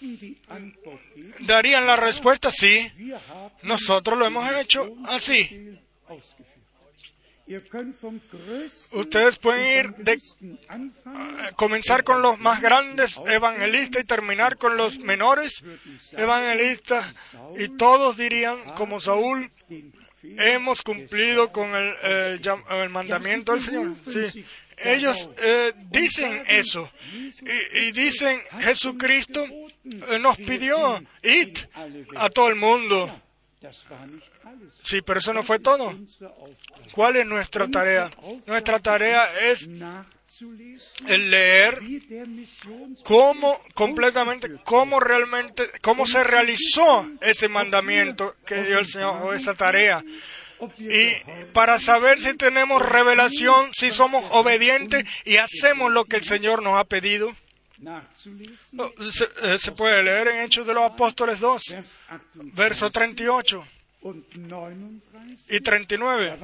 [1.41, 2.89] darían la respuesta sí,
[3.63, 5.78] nosotros lo hemos hecho así.
[8.91, 10.21] Ustedes pueden ir de
[11.55, 15.63] comenzar con los más grandes evangelistas y terminar con los menores
[16.13, 17.13] evangelistas.
[17.57, 19.49] y todos dirían como Saúl
[20.21, 23.95] hemos cumplido con el, el mandamiento del Señor.
[24.07, 24.45] Sí.
[24.77, 26.89] Ellos eh, dicen eso.
[27.13, 29.43] Y, y, dicen Jesucristo
[29.83, 31.69] eh, nos pidió ir
[32.15, 33.21] a todo el mundo.
[34.84, 35.93] Sí, pero eso no fue todo.
[36.91, 38.10] ¿Cuál es nuestra tarea?
[38.47, 39.67] Nuestra tarea es
[41.08, 41.80] el leer
[43.04, 49.54] cómo completamente, cómo realmente, cómo se realizó ese mandamiento que dio el Señor o esa
[49.54, 50.04] tarea.
[50.78, 51.12] Y
[51.54, 56.78] para saber si tenemos revelación, si somos obedientes y hacemos lo que el Señor nos
[56.78, 57.34] ha pedido.
[59.13, 61.75] Se, eh, se puede leer en Hechos de los Apóstoles 2,
[62.54, 63.65] verso 38
[65.49, 66.38] y 39.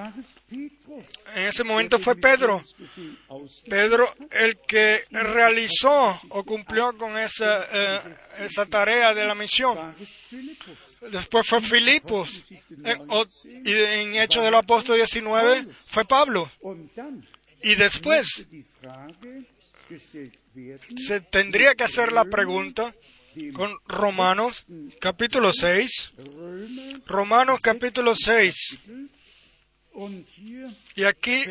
[0.49, 2.61] En ese momento fue Pedro,
[3.69, 7.99] Pedro el que realizó o cumplió con esa, eh,
[8.39, 9.95] esa tarea de la misión.
[11.11, 16.51] Después fue Filipos, y en Hechos del Apóstol 19 fue Pablo.
[17.61, 18.45] Y después
[21.07, 22.93] se tendría que hacer la pregunta,
[23.53, 24.65] con Romanos
[24.99, 26.11] capítulo 6.
[27.05, 28.77] Romanos capítulo 6.
[30.95, 31.43] Y aquí,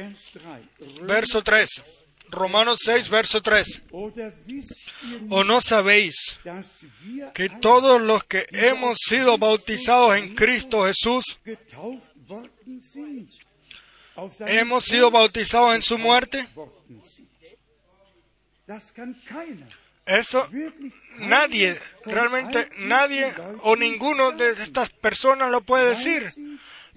[1.02, 1.82] verso 3.
[2.30, 3.82] Romanos 6, verso 3.
[5.30, 6.38] ¿O no sabéis
[7.34, 11.38] que todos los que hemos sido bautizados en Cristo Jesús,
[14.46, 16.48] hemos sido bautizados en su muerte?
[20.06, 20.48] Eso
[21.18, 26.30] nadie, realmente nadie o ninguno de estas personas lo puede decir,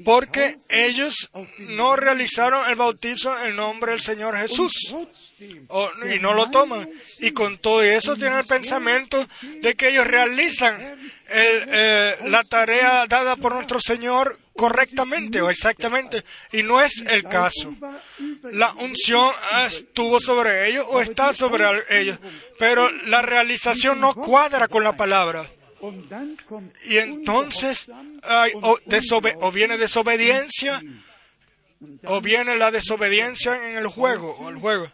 [0.04, 1.30] porque ellos
[1.60, 4.96] no realizaron el bautizo en nombre del Señor Jesús
[5.40, 6.90] y no lo toman.
[7.20, 9.26] Y con todo eso tienen el pensamiento
[9.62, 11.00] de que ellos realizan
[11.30, 17.74] eh, la tarea dada por nuestro Señor correctamente o exactamente, y no es el caso.
[18.52, 19.32] La unción
[19.68, 22.20] estuvo sobre ellos o está sobre ellos,
[22.60, 25.50] pero la realización no cuadra con la palabra.
[26.86, 27.86] Y entonces
[28.24, 28.78] hay, o,
[29.42, 30.82] o viene desobediencia
[32.06, 34.92] o viene la desobediencia en el juego o el juego.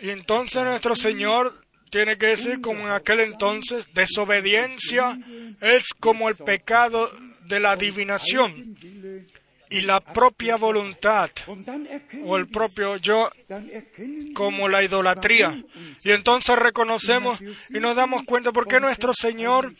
[0.00, 5.18] Y entonces nuestro Señor tiene que decir como en aquel entonces, desobediencia
[5.60, 7.10] es como el pecado
[7.50, 8.76] de la adivinación
[9.68, 11.30] y la propia voluntad
[12.24, 13.30] o el propio yo
[14.34, 15.62] como la idolatría.
[16.02, 17.38] Y entonces reconocemos
[17.70, 19.72] y nos damos cuenta por qué nuestro Señor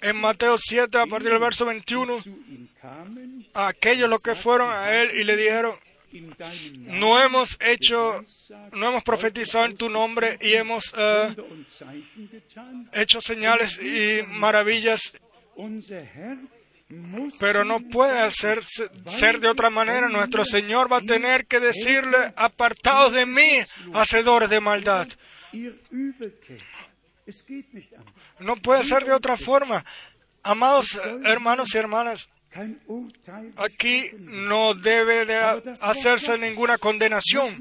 [0.00, 2.16] en Mateo 7 a partir del verso 21
[3.54, 5.74] a aquellos los que fueron a Él y le dijeron,
[6.78, 8.24] no hemos hecho,
[8.72, 11.36] no hemos profetizado en tu nombre y hemos eh,
[12.94, 15.12] hecho señales y maravillas,
[17.40, 20.08] pero no puede hacer, ser de otra manera.
[20.08, 23.58] Nuestro Señor va a tener que decirle, apartados de mí,
[23.92, 25.08] hacedores de maldad.
[28.38, 29.84] No puede ser de otra forma.
[30.42, 32.28] Amados hermanos y hermanas,
[33.56, 35.36] Aquí no debe de
[35.82, 37.58] hacerse ninguna condenación,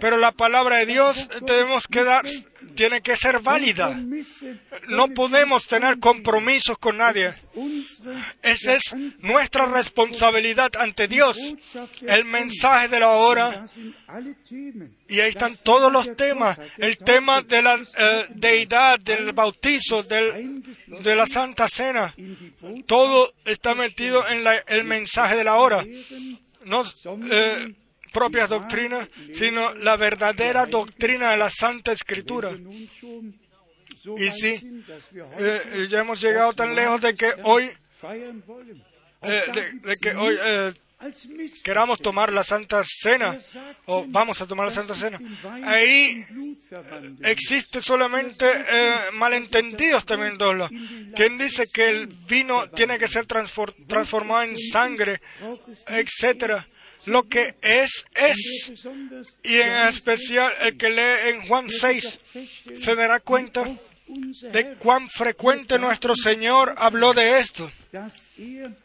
[0.00, 2.24] pero la palabra de Dios debemos quedar,
[2.74, 3.98] tiene que ser válida.
[4.88, 7.32] No podemos tener compromisos con nadie.
[8.42, 11.38] Esa es nuestra responsabilidad ante Dios.
[12.00, 13.64] El mensaje de la hora.
[15.08, 16.58] Y ahí están todos los temas.
[16.78, 20.62] El tema de la eh, deidad, del bautizo, del,
[21.02, 22.14] de la Santa Cena.
[22.86, 25.84] Todo está metido en la, el mensaje de la hora.
[26.64, 26.82] No
[27.30, 27.74] eh,
[28.12, 32.52] propias doctrinas, sino la verdadera doctrina de la Santa Escritura.
[34.16, 34.84] Y sí,
[35.38, 37.70] eh, ya hemos llegado tan lejos de que hoy,
[39.22, 40.72] eh, de, de, que hoy eh,
[41.62, 43.38] queramos tomar la Santa Cena,
[43.86, 45.18] o vamos a tomar la Santa Cena.
[45.64, 46.24] Ahí
[47.22, 50.68] existe solamente eh, malentendidos también, Dolo.
[51.14, 55.20] Quien dice que el vino tiene que ser transformado en sangre,
[55.86, 56.66] etcétera.
[57.06, 58.70] Lo que es, es.
[59.42, 62.18] Y en especial el que lee en Juan 6
[62.76, 63.64] se dará cuenta
[64.52, 67.70] de cuán frecuente nuestro Señor habló de esto,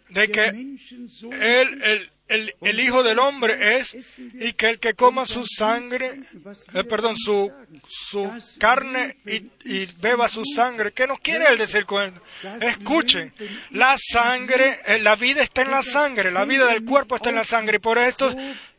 [0.09, 5.25] de que Él, el, el, el, Hijo del Hombre es, y que el que coma
[5.25, 6.21] su sangre,
[6.73, 7.51] eh, perdón, su,
[7.87, 10.91] su carne y, y, beba su sangre.
[10.91, 12.21] ¿Qué nos quiere Él decir con esto?
[12.61, 13.33] Escuchen,
[13.71, 17.35] la sangre, eh, la vida está en la sangre, la vida del cuerpo está en
[17.35, 18.35] la sangre, y por esto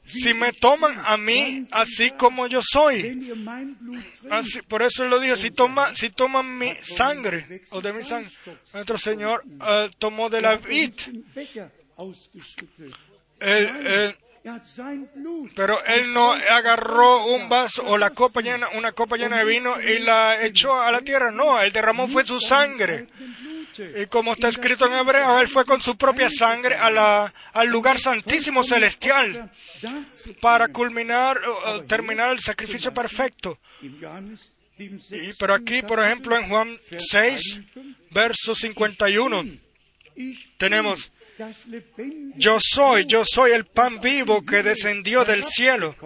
[0.08, 3.32] si me toman a mí así como yo soy.
[4.30, 8.30] Así, por eso lo digo, si, toma, si toman mi sangre o de mi sangre,
[8.72, 10.92] nuestro Señor uh, tomó de la vid.
[13.40, 14.16] Él, él,
[15.54, 19.80] pero él no agarró un vaso o la copa llena, una copa llena de vino
[19.80, 21.30] y la echó a la tierra.
[21.30, 23.08] No, él derramó fue su sangre.
[23.78, 27.68] Y como está escrito en hebreo, él fue con su propia sangre a la, al
[27.68, 29.50] lugar santísimo celestial
[30.40, 33.58] para culminar, uh, terminar el sacrificio perfecto.
[33.80, 37.60] Y, pero aquí, por ejemplo, en Juan 6,
[38.10, 39.44] verso 51,
[40.56, 41.10] tenemos,
[42.36, 45.96] yo soy, yo soy el pan vivo que descendió del cielo.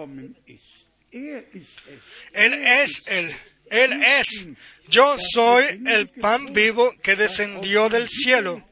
[1.11, 3.35] Él es el,
[3.69, 4.47] Él es.
[4.87, 8.63] Yo soy el pan vivo que descendió del cielo.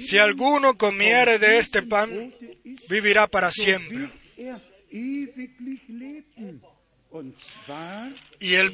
[0.00, 2.32] Si alguno comiere de este pan,
[2.88, 4.08] vivirá para siempre.
[8.40, 8.72] Y el,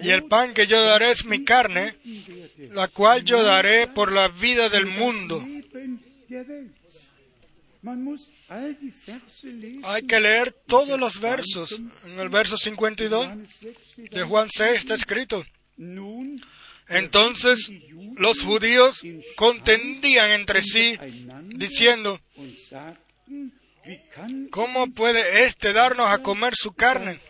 [0.00, 1.96] y el pan que yo daré es mi carne,
[2.70, 5.44] la cual yo daré por la vida del mundo.
[9.84, 11.80] Hay que leer todos los versos.
[12.04, 13.28] En el verso 52
[14.10, 15.44] de Juan 6 está escrito.
[16.88, 17.70] Entonces
[18.16, 19.00] los judíos
[19.36, 20.98] contendían entre sí,
[21.46, 22.20] diciendo,
[24.50, 27.20] ¿cómo puede éste darnos a comer su carne?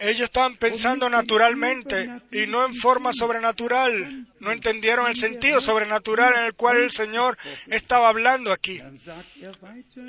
[0.00, 4.26] Ellos estaban pensando naturalmente y no en forma sobrenatural.
[4.40, 7.38] No entendieron el sentido sobrenatural en el cual el Señor
[7.68, 8.80] estaba hablando aquí.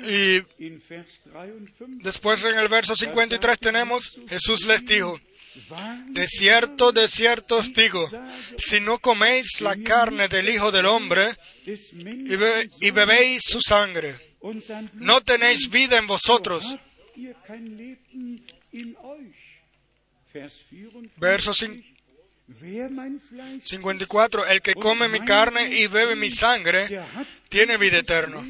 [0.02, 0.42] Y
[2.02, 5.18] después en el verso 53 tenemos, Jesús les dijo,
[6.08, 8.08] de cierto, de cierto os digo,
[8.58, 11.34] si no coméis la carne del Hijo del Hombre
[11.64, 14.36] y, be y bebéis su sangre,
[14.94, 16.76] no tenéis vida en vosotros.
[21.16, 24.46] Verso 54.
[24.46, 27.02] El que come mi carne y bebe mi sangre
[27.48, 28.46] tiene vida eterna.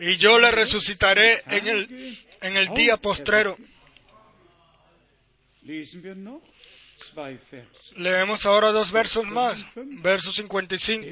[0.00, 3.56] Y yo le resucitaré en el, en el día postrero.
[7.96, 9.64] Leemos ahora dos versos más.
[9.76, 11.06] Verso 55.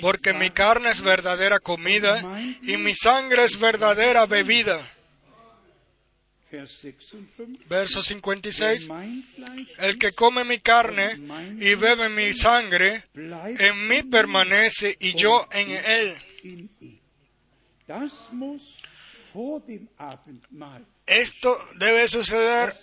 [0.00, 2.22] Porque mi carne es verdadera comida
[2.62, 4.88] y mi sangre es verdadera bebida.
[6.50, 7.68] Vers 56.
[7.68, 8.88] Verso Denn 56.
[8.88, 11.18] mein Fleisch El que come mi carne
[11.60, 16.16] y bebe mi sangre, en mí permanece y yo en él.
[21.06, 22.74] Esto debe suceder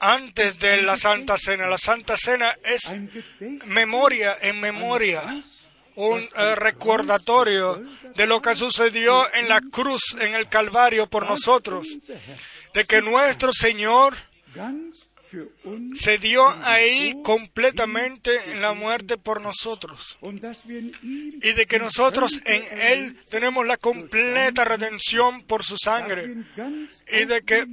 [0.00, 1.66] antes de la Santa Cena.
[1.66, 2.92] La Santa Cena es
[3.66, 5.44] memoria en memoria,
[5.96, 7.82] un eh, recordatorio
[8.14, 11.86] de lo que sucedió en la cruz, en el Calvario por nosotros,
[12.72, 14.14] de que nuestro Señor
[15.94, 20.18] se dio ahí completamente en la muerte por nosotros.
[20.22, 26.36] Y de que nosotros en Él tenemos la completa redención por su sangre.
[27.10, 27.66] Y de que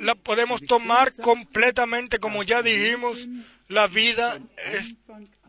[0.00, 3.26] la podemos tomar completamente, como ya dijimos,
[3.68, 4.38] la vida
[4.72, 4.94] es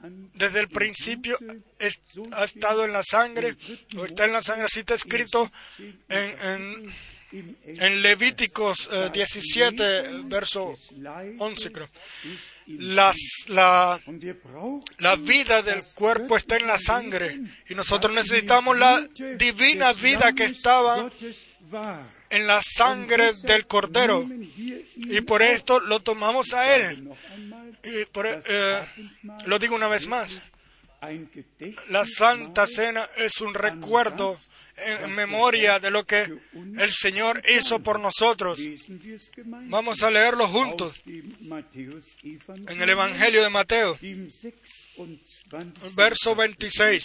[0.04, 1.38] desde el principio
[2.32, 3.56] ha estado en la sangre,
[3.98, 5.52] o está en la sangre, así está escrito
[6.10, 6.92] en,
[8.04, 10.76] Levíticos eh, 17, verso
[11.40, 11.90] 11, creo.
[12.68, 13.98] La,
[15.18, 19.04] vida del cuerpo está en la sangre y nosotros necesitamos la
[19.36, 21.10] divina vida que estaba
[22.30, 24.28] en la sangre del Cordero
[24.96, 27.10] y por esto lo tomamos a Él.
[27.84, 28.86] Y por- eh,
[29.46, 30.40] lo digo una vez más,
[31.90, 34.38] la Santa Cena es un recuerdo
[34.76, 38.60] en memoria de lo que el Señor hizo por nosotros.
[39.66, 44.28] Vamos a leerlo juntos en el Evangelio de Mateo, dem
[44.98, 45.96] 26.
[45.96, 47.04] verso 26.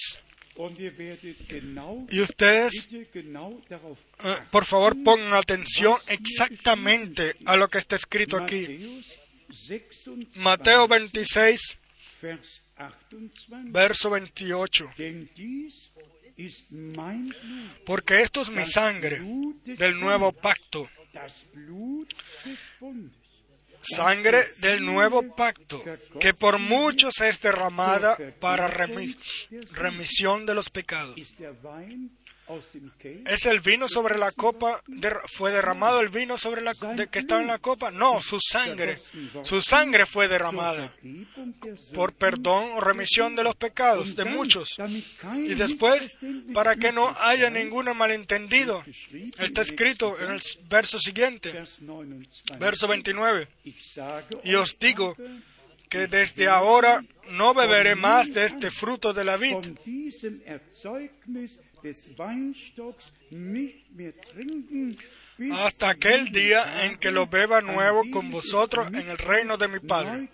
[0.61, 7.79] Und ihr werdet genau, Y ustedes, eh, por favor, pongan atención exactamente a lo que
[7.79, 9.01] está escrito aquí.
[9.49, 11.79] Matthäus 26, Mateo 26,
[12.21, 13.73] Vers 28.
[13.73, 14.85] verso 28.
[14.99, 15.91] Denn dies
[16.37, 19.21] ist mein Blut, Porque esto es mi sangre
[19.65, 20.89] del nuevo pacto,
[23.83, 25.83] sangre del nuevo pacto,
[26.21, 29.17] que por muchos es derramada para remi-
[29.73, 31.17] remisión de los pecados.
[33.27, 34.83] ¿Es el vino sobre la copa?
[35.29, 37.91] ¿Fue derramado el vino sobre la que estaba en la copa?
[37.91, 38.99] No, su sangre.
[39.43, 40.93] Su sangre fue derramada
[41.95, 44.77] por perdón o remisión de los pecados de muchos.
[45.37, 46.17] Y después,
[46.55, 48.85] para que no haya ningún malentendido,
[49.39, 52.59] está escrito en el verso siguiente, Vers 29.
[52.59, 53.49] verso 29.
[53.65, 55.17] Ich sage Y os digo
[55.89, 59.57] que desde ahora no beberé más de este fruto de la vid
[65.53, 69.79] hasta aquel día en que lo beba nuevo con vosotros en el reino de mi
[69.81, 70.29] Padre.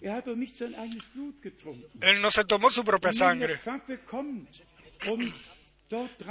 [0.00, 0.20] Er.
[2.00, 3.58] Él no se tomó su propia sangre.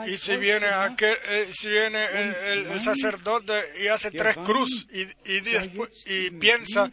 [0.07, 4.85] Y si viene, aquel, eh, si viene el, el- el sacerdote y hace tres cruz
[4.91, 5.01] y,
[5.31, 6.91] y después- y piensa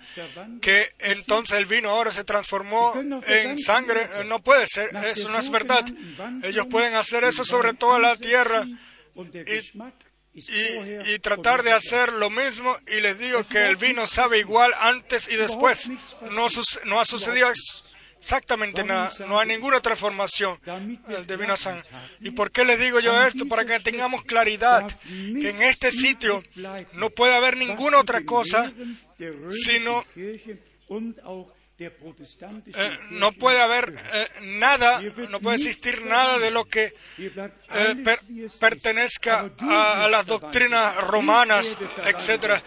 [0.60, 2.92] que entonces el vino ahora se transformó
[3.26, 5.84] en sangre, eh, no puede ser, eso no es verdad.
[6.42, 8.64] Ellos pueden hacer eso sobre toda la tierra
[11.06, 15.28] y- tratar de hacer lo mismo y les digo que el vino sabe igual antes
[15.28, 15.88] y después.
[16.32, 16.48] No,
[16.86, 17.84] no ha sucedido ex-
[18.24, 20.58] exactamente nada, no hay ninguna transformación
[21.08, 21.88] eh, de vino a sangre.
[22.20, 23.46] ¿Y por qué les digo yo esto?
[23.46, 24.86] Para que tengamos claridad
[25.40, 26.42] que en este sitio
[26.94, 28.72] no puede haber ninguna otra cosa
[29.64, 30.04] sino
[32.76, 36.94] eh, no puede haber eh, nada, no puede existir nada de lo que
[37.74, 38.20] eh, per-
[38.60, 41.66] pertenezca a, a las doctrinas romanas,
[42.06, 42.62] etcétera.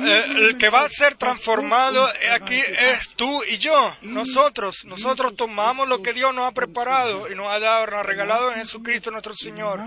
[0.00, 4.84] Eh, el que va a ser transformado aquí es tú y yo, nosotros.
[4.84, 8.52] Nosotros tomamos lo que Dios nos ha preparado y nos ha dado, nos ha regalado
[8.52, 9.80] en Jesucristo nuestro Señor.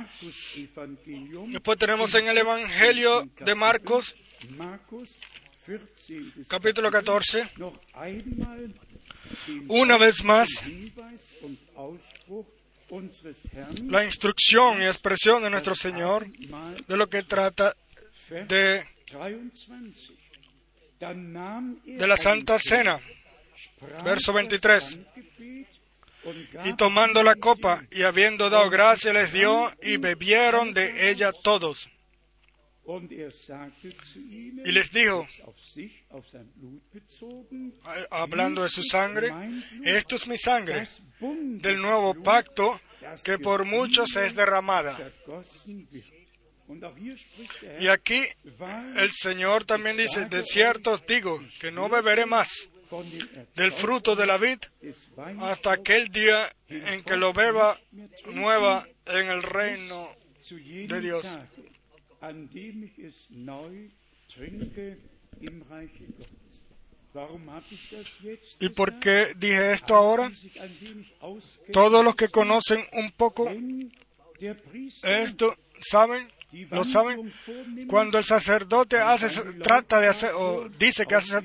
[1.47, 4.15] Después tenemos en el Evangelio de Marcos,
[6.47, 7.49] capítulo 14,
[9.67, 10.49] una vez más
[13.87, 17.75] la instrucción y expresión de nuestro Señor de lo que trata
[18.29, 18.85] de,
[21.85, 22.99] de la Santa Cena.
[24.03, 24.99] Verso 23.
[26.65, 31.89] Y tomando la copa y habiendo dado gracia les dio y bebieron de ella todos.
[34.65, 35.27] Y les dijo,
[38.09, 39.31] hablando de su sangre,
[39.83, 40.87] esto es mi sangre
[41.19, 42.79] del nuevo pacto
[43.23, 45.11] que por muchos es derramada.
[47.79, 48.23] Y aquí
[48.95, 52.69] el Señor también dice, de cierto os digo que no beberé más
[53.55, 54.59] del fruto de la vid
[55.39, 57.79] hasta aquel día en que lo beba
[58.25, 60.09] nueva en el reino
[60.49, 61.25] de Dios.
[68.59, 70.31] ¿Y por qué dije esto ahora?
[71.73, 73.49] Todos los que conocen un poco
[75.03, 76.31] esto saben,
[76.69, 77.33] lo saben.
[77.87, 79.29] Cuando el sacerdote hace,
[79.61, 81.41] trata de hacer o dice que hace esa,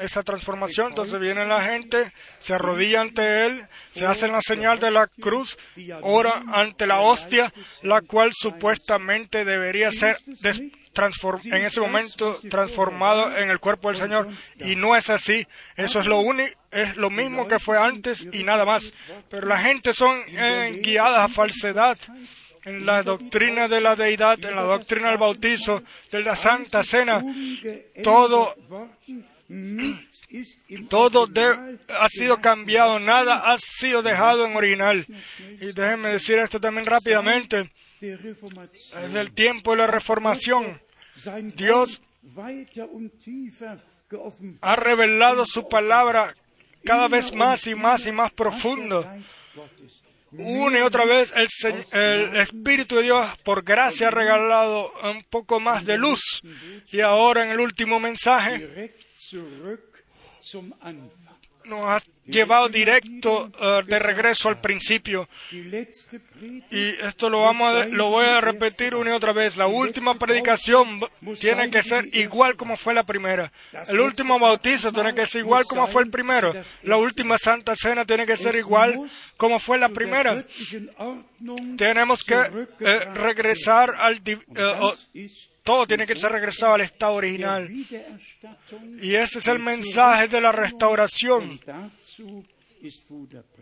[0.00, 3.62] esa transformación, entonces viene la gente, se arrodilla ante él,
[3.92, 5.56] se hace la señal de la cruz,
[6.02, 10.16] ora ante la hostia, la cual supuestamente debería ser
[11.44, 14.28] en ese momento transformado en el cuerpo del Señor
[14.58, 15.46] y no es así.
[15.76, 18.92] Eso es lo único, es lo mismo que fue antes y nada más.
[19.28, 21.98] Pero la gente son eh, guiadas a falsedad
[22.66, 27.22] en la doctrina de la deidad, en la doctrina del bautizo, de la Santa Cena,
[28.02, 28.54] todo,
[30.88, 35.06] todo de- ha sido cambiado, nada ha sido dejado en original.
[35.60, 37.70] Y déjenme decir esto también rápidamente,
[39.02, 40.80] desde el tiempo de la reformación,
[41.56, 42.02] Dios
[44.60, 46.34] ha revelado su palabra
[46.84, 49.04] cada vez más y más y más profundo.
[50.38, 55.60] Una y otra vez el, el Espíritu de Dios por gracia ha regalado un poco
[55.60, 56.42] más de luz.
[56.90, 58.94] Y ahora en el último mensaje
[61.66, 65.28] nos ha llevado directo eh, de regreso al principio.
[66.70, 69.56] Y esto lo, vamos a, lo voy a repetir una y otra vez.
[69.56, 71.00] La última predicación
[71.38, 73.52] tiene que ser igual como fue la primera.
[73.88, 76.54] El último bautizo tiene que ser igual como fue el primero.
[76.82, 78.98] La última Santa Cena tiene que ser igual
[79.36, 80.44] como fue la primera.
[81.76, 82.34] Tenemos que
[82.80, 84.22] eh, regresar al...
[84.26, 85.28] eh,
[85.66, 87.68] todo tiene que ser regresado al estado original.
[89.02, 91.60] Y ese es el mensaje de la restauración.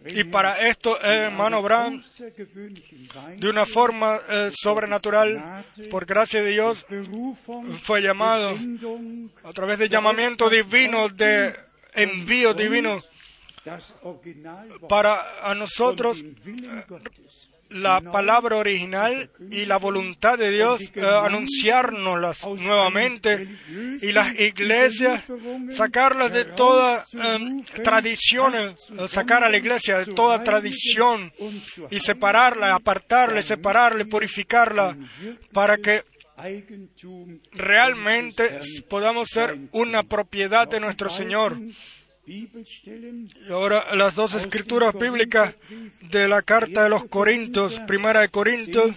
[0.07, 2.31] Y para esto, in hermano Weise
[3.39, 6.85] de una forma eh, sobrenatural, por gracia de Dios,
[7.81, 8.55] fue llamado
[9.45, 11.57] a través de llamamiento divino, de
[11.95, 13.01] envío divino,
[14.89, 16.23] para a nosotros
[17.71, 23.49] la palabra original y la voluntad de Dios eh, anunciárnoslas nuevamente
[24.01, 25.23] y las iglesias
[25.73, 31.33] sacarlas de toda eh, tradiciones, eh, sacar a la iglesia de toda tradición
[31.91, 34.97] y separarla, apartarla, separarla, purificarla
[35.53, 36.03] para que
[37.53, 41.59] realmente podamos ser una propiedad de nuestro Señor.
[42.27, 42.49] Y
[43.51, 45.55] ahora las dos escrituras bíblicas
[46.11, 48.97] de la carta de los Corintios, primera de Corintios,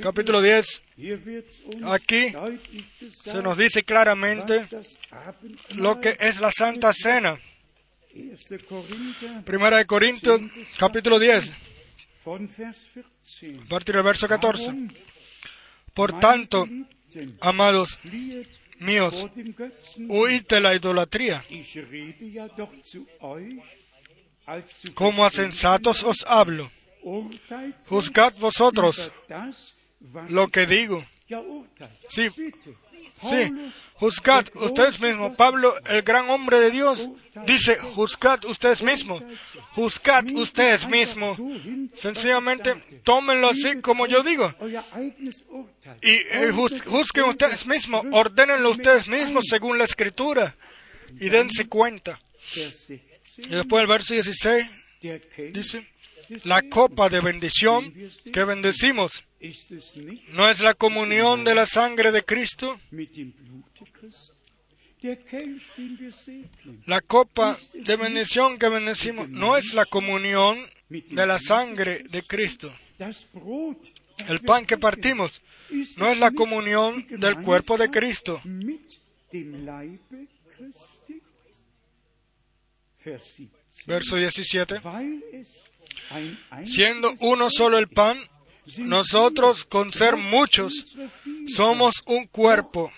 [0.00, 2.34] capítulo 10, Hier wird's uns Aquí
[3.08, 4.66] se nos dice claramente
[5.76, 7.38] lo que es la Santa Cena.
[8.12, 8.36] 1.
[8.68, 10.42] Korinther Primera de Corintios,
[10.78, 11.52] capítulo 10,
[12.24, 13.58] von Vers 14.
[13.64, 14.66] a partir del verso 14.
[14.66, 14.88] Warum,
[15.94, 16.68] Por tanto,
[17.40, 18.02] amados
[18.80, 19.26] míos,
[20.08, 21.44] huid de la idolatría.
[24.94, 26.70] Como a sensatos os hablo.
[27.88, 29.10] Juzgad vosotros
[30.28, 31.04] lo que digo.
[32.08, 32.28] Sí.
[33.22, 33.52] Sí,
[33.94, 35.34] juzgad ustedes mismos.
[35.36, 37.08] Pablo, el gran hombre de Dios,
[37.46, 39.22] dice, juzgad ustedes mismos.
[39.74, 41.38] Juzgad ustedes mismos.
[41.98, 44.54] Sencillamente, tómenlo así como yo digo.
[46.02, 46.18] Y
[46.52, 50.56] juz- juzguen ustedes mismos, ordénenlo ustedes mismos según la escritura
[51.18, 52.20] y dense cuenta.
[52.54, 53.00] Vers 16,
[53.38, 54.70] Y después el verso 16
[55.02, 55.86] der Kelch dice,
[56.44, 57.92] la copa de bendición
[58.32, 59.24] que bendecimos,
[60.32, 62.78] ¿no es la comunión de la sangre de Cristo?
[66.86, 72.72] La copa de bendición que bendecimos, ¿no es la comunión de la sangre de Cristo?
[74.28, 75.40] El pan que partimos,
[75.96, 78.40] ¿no es la comunión del cuerpo de Cristo?
[78.44, 79.00] Mit
[79.32, 80.26] dem Leibe
[80.56, 81.22] Christi.
[83.04, 83.60] Vers 17.
[83.86, 84.80] Verso 17.
[84.80, 85.48] Weil es
[86.10, 88.18] ein Siendo uno solo el pan,
[88.78, 90.96] nosotros, con ser muchos,
[91.46, 92.92] somos un cuerpo,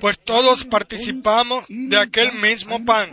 [0.00, 3.10] pues todos participamos de aquel mismo pan.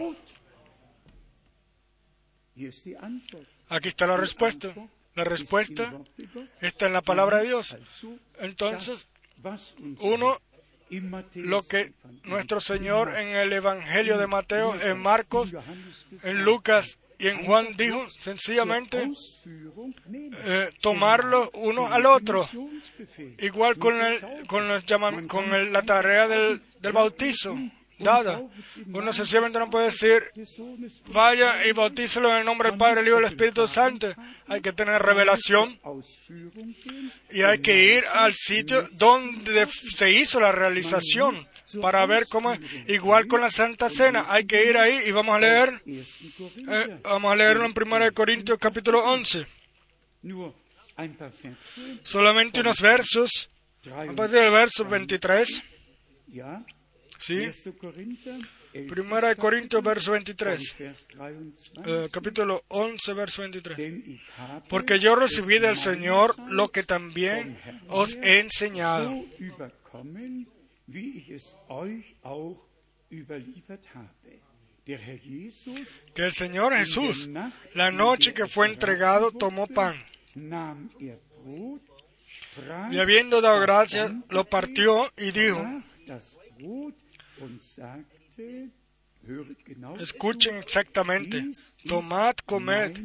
[3.70, 4.74] Aquí está la respuesta.
[5.16, 5.94] La respuesta
[6.62, 7.76] está en la palabra de Dios.
[8.40, 9.10] Entonces,
[10.00, 10.40] uno,
[11.36, 11.94] lo que
[12.24, 15.54] nuestro Señor en el Evangelio de Mateo, en Marcos,
[16.24, 19.12] en Lucas Y en Juan dijo sencillamente
[20.44, 22.50] eh, tomarlo uno al otro,
[23.38, 24.84] igual con, el, con, los
[25.28, 27.56] con el, la tarea del, del bautizo
[28.00, 28.42] dada.
[28.92, 30.24] Uno sencillamente no puede decir,
[31.14, 34.08] vaya y bautícelo en el nombre del Padre, el Hijo y el Espíritu Santo.
[34.48, 35.80] Hay que tener revelación
[37.30, 41.36] y hay que ir al sitio donde se hizo la realización
[41.82, 42.60] para ver cómo es.
[42.88, 47.32] Igual con la Santa Cena, hay que ir ahí y vamos a leer, eh, vamos
[47.32, 49.46] a leerlo en 1 Corintios capítulo 11.
[52.04, 53.50] Solamente unos versos,
[53.92, 55.64] a partir del verso 23.
[57.20, 57.50] ¿Sí?
[58.88, 60.76] Primera de Corintios, verso 23.
[61.86, 64.20] Eh, capítulo 11, verso 23.
[64.70, 67.60] Porque yo recibí del Señor lo que también
[67.90, 69.26] os he enseñado.
[76.14, 77.30] Que el Señor Jesús,
[77.74, 79.96] la noche que fue entregado, tomó pan.
[82.92, 85.66] Y habiendo dado gracias, lo partió y dijo,
[90.00, 91.52] Escuchen exactamente.
[91.88, 92.98] Tomad, comed.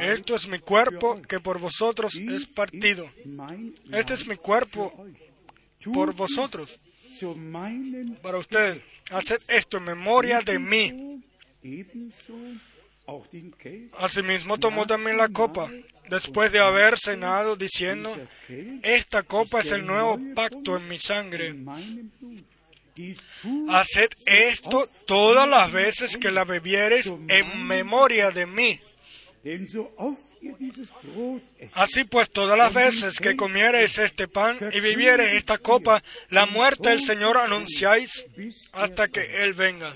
[0.00, 3.10] Esto es mi cuerpo que por vosotros es partido.
[3.92, 5.06] Este es mi cuerpo
[5.92, 6.80] por vosotros.
[8.22, 8.82] Para ustedes.
[9.10, 11.22] Haced esto en memoria de mí.
[13.98, 15.70] Asimismo tomó también la copa,
[16.08, 18.16] después de haber cenado, diciendo,
[18.82, 21.54] esta copa es el nuevo pacto en mi sangre.
[23.68, 28.80] Haced esto todas las veces que la bebieres en memoria de mí.
[31.74, 36.88] Así pues, todas las veces que comiereis este pan y bebiereis esta copa, la muerte
[36.88, 38.24] del Señor anunciáis
[38.72, 39.92] hasta que Él venga.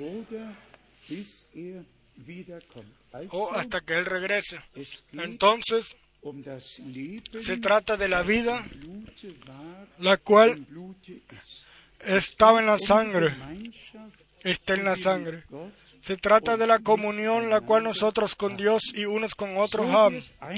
[3.31, 4.61] O hasta que Él regrese.
[5.13, 5.97] Entonces,
[7.41, 8.67] se trata de la vida,
[9.99, 10.67] la cual
[12.01, 13.35] estaba en la sangre,
[14.43, 15.45] está en la sangre.
[16.01, 19.87] Se trata de la comunión la cual nosotros con Dios y unos con otros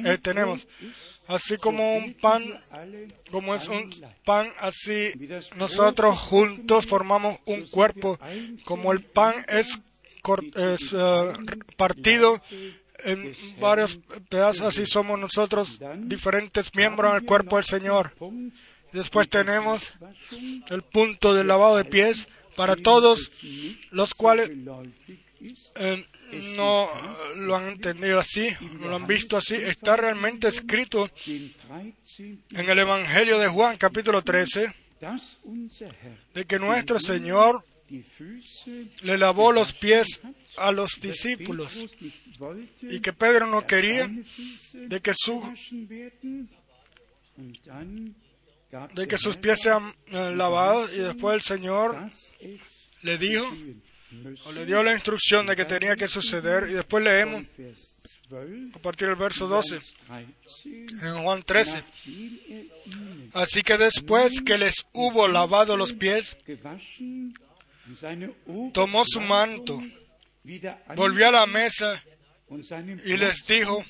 [0.05, 0.67] eh, tenemos.
[1.27, 2.43] Así como un pan,
[3.31, 3.91] como es un
[4.25, 5.13] pan, así
[5.57, 8.19] nosotros juntos formamos un cuerpo.
[8.65, 9.81] Como el pan es,
[10.57, 11.33] es eh,
[11.77, 12.41] partido
[13.05, 18.13] en varios pedazos, así somos nosotros diferentes miembros del cuerpo del Señor.
[18.93, 19.95] Después tenemos
[20.69, 22.27] el punto del lavado de pies
[22.57, 23.31] para todos
[23.91, 24.51] los cuales
[25.77, 26.07] eh,
[26.55, 26.89] no
[27.39, 29.57] lo han entendido así, no lo han visto así.
[29.57, 34.75] Está realmente escrito en el Evangelio de Juan capítulo 13
[36.35, 37.65] de que nuestro Señor
[39.03, 40.21] le lavó los pies
[40.57, 41.87] a los discípulos
[42.83, 44.11] y que Pedro no quería
[44.75, 45.43] de que su
[49.19, 51.99] sus pies sean eh, lavados y después el Señor
[53.03, 53.47] le dijo
[54.45, 57.45] o le dio la instrucción de que tenía que suceder y después leemos
[58.75, 59.79] a partir del verso 12
[61.03, 61.85] en Juan 13
[63.33, 66.37] así que después que les hubo lavado los pies
[68.73, 69.81] tomó su manto
[70.97, 72.03] volvió a la mesa
[73.05, 73.85] y les dijo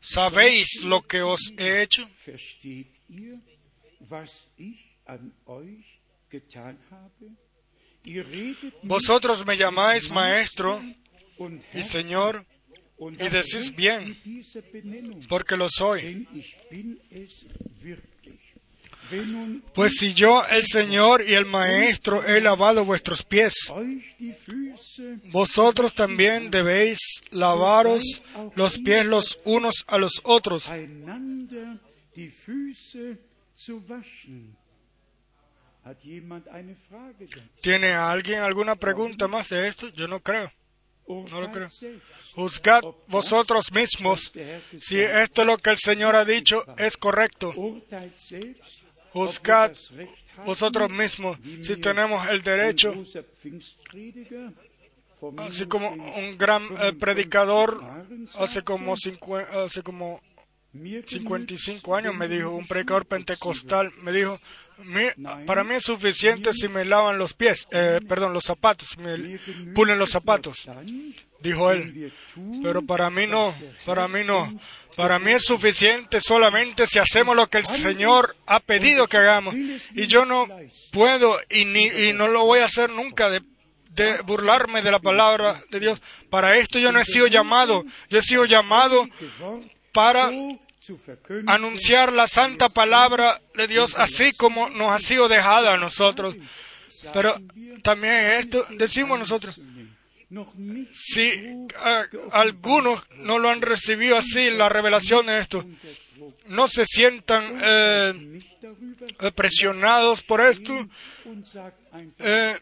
[0.00, 2.08] ¿Sabéis lo que os he hecho?
[8.82, 10.80] Vosotros me llamáis maestro
[11.74, 12.46] y señor
[12.98, 14.16] y decís bien,
[15.28, 16.26] porque lo soy.
[19.74, 23.54] Pues si yo, el Señor y el Maestro, he lavado vuestros pies,
[25.30, 26.98] vosotros también debéis
[27.30, 28.20] lavaros
[28.56, 30.68] los pies los unos a los otros.
[37.60, 39.88] ¿Tiene alguien alguna pregunta más de esto?
[39.90, 40.50] Yo no creo.
[41.08, 41.68] No lo creo.
[42.34, 44.32] Juzgad vosotros mismos
[44.80, 47.54] si esto es lo que el Señor ha dicho es correcto.
[49.12, 49.72] Juzgad
[50.44, 52.92] vosotros mismos si tenemos el derecho,
[55.38, 57.80] así como un gran eh, predicador
[58.34, 60.20] hace como, hace como
[60.72, 64.38] 55 años me dijo, un predicador pentecostal me dijo,
[65.46, 69.38] para mí es suficiente si me lavan los pies, eh, perdón, los zapatos, me
[69.74, 70.68] pulen los zapatos,
[71.40, 72.12] dijo él.
[72.62, 73.54] Pero para mí no,
[73.84, 74.58] para mí no.
[74.96, 79.54] Para mí es suficiente solamente si hacemos lo que el Señor ha pedido que hagamos.
[79.54, 80.48] Y yo no
[80.90, 83.42] puedo y, ni, y no lo voy a hacer nunca de,
[83.90, 86.00] de burlarme de la palabra de Dios.
[86.30, 87.84] Para esto yo no he sido llamado.
[88.08, 89.06] Yo he sido llamado
[89.92, 90.30] para
[91.46, 96.36] anunciar la santa palabra de Dios así como nos ha sido dejada a nosotros.
[97.12, 97.36] Pero
[97.82, 99.60] también esto decimos nosotros,
[100.92, 101.30] si
[102.32, 105.64] algunos no lo han recibido así, la revelación de esto,
[106.46, 108.40] no se sientan eh,
[109.34, 110.88] presionados por esto,
[112.18, 112.58] eh,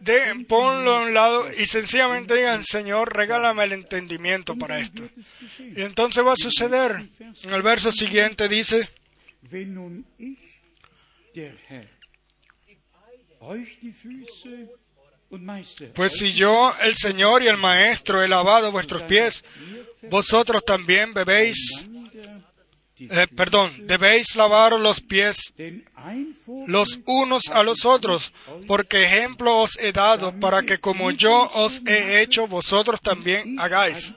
[0.00, 5.02] de, ponlo a un lado y sencillamente digan, Señor, regálame el entendimiento para esto.
[5.58, 7.08] Y entonces va a suceder.
[7.42, 8.88] En el verso siguiente dice,
[15.94, 19.44] pues si yo, el Señor y el Maestro, he lavado vuestros pies,
[20.08, 21.86] vosotros también bebéis
[23.00, 25.54] eh, perdón, debéis lavar los pies
[26.66, 28.32] los unos a los otros,
[28.66, 34.12] porque ejemplo os he dado para que como yo os he hecho, vosotros también hagáis.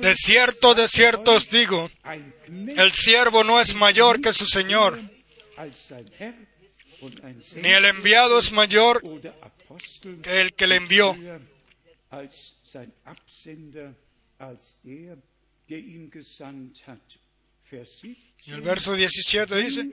[0.00, 1.90] De cierto, de cierto os digo,
[2.46, 4.98] el siervo no es mayor que su Señor,
[7.56, 9.02] ni el enviado es mayor
[10.22, 11.14] que el que le envió.
[18.44, 19.90] Y el verso 17 dice,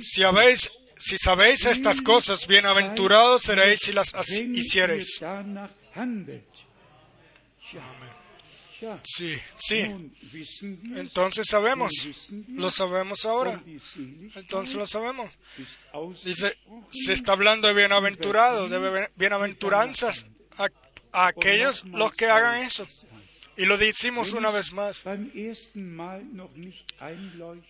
[0.00, 5.18] si, habéis, si sabéis estas cosas, bienaventurados seréis si las hiciereis.
[9.02, 9.90] Sí, sí.
[10.94, 11.92] Entonces sabemos.
[12.48, 13.62] Lo sabemos ahora.
[14.36, 15.32] Entonces lo sabemos.
[16.24, 16.56] Dice,
[16.90, 20.26] se está hablando de bienaventurados, de bienaventuranzas
[20.56, 20.68] a,
[21.10, 22.86] a aquellos los que hagan eso.
[23.58, 25.02] Y lo decimos una vez más.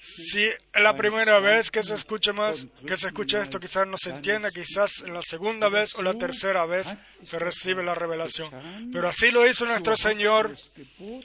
[0.01, 3.97] Si es la primera vez que se escucha más, que se escucha esto, quizás no
[3.97, 8.51] se entienda, quizás en la segunda vez o la tercera vez se recibe la revelación.
[8.93, 10.55] Pero así lo hizo nuestro Señor,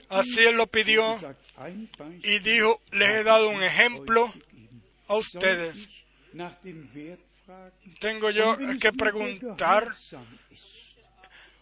[0.07, 1.19] así Él lo pidió
[2.23, 4.33] y dijo, les he dado un ejemplo
[5.09, 5.89] a ustedes.
[7.99, 9.93] Tengo yo que preguntar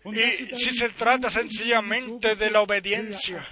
[0.06, 3.48] y si se trata sencillamente de la obediencia.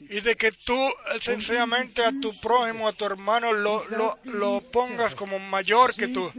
[0.00, 0.90] Y de que tú
[1.20, 6.32] sencillamente a tu prójimo, a tu hermano, lo, lo, lo, pongas como mayor que tú.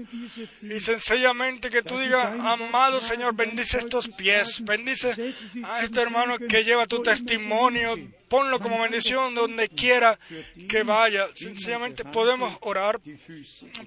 [0.64, 6.64] Y sencillamente que tú digas, amado Señor, bendice estos pies, bendice a este hermano que
[6.64, 7.96] lleva tu testimonio,
[8.28, 10.20] ponlo como bendición donde quiera
[10.68, 11.28] que vaya.
[11.36, 13.00] Sencillamente podemos orar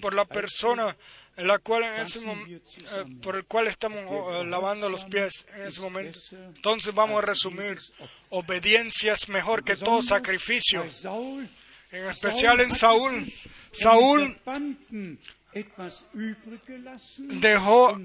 [0.00, 0.96] por la persona
[1.36, 5.80] la cual en ese eh, por el cual estamos eh, lavando los pies en ese
[5.80, 6.18] momento.
[6.30, 7.78] Entonces vamos a resumir,
[8.30, 10.84] obediencia es mejor que todo sacrificio,
[11.90, 13.32] en especial en Saúl.
[13.72, 14.38] Saúl
[17.16, 17.98] dejó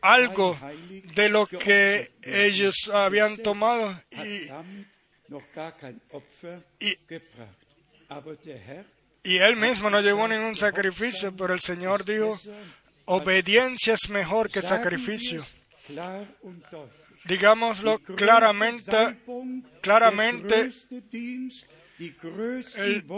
[0.00, 0.58] algo
[1.14, 4.48] de lo que ellos habían tomado y,
[6.80, 6.98] y
[9.22, 12.38] y él mismo no llevó ningún sacrificio, pero el Señor dijo,
[13.06, 15.44] obediencia es mejor que sacrificio.
[17.24, 19.18] Digámoslo claramente,
[19.80, 20.70] claramente,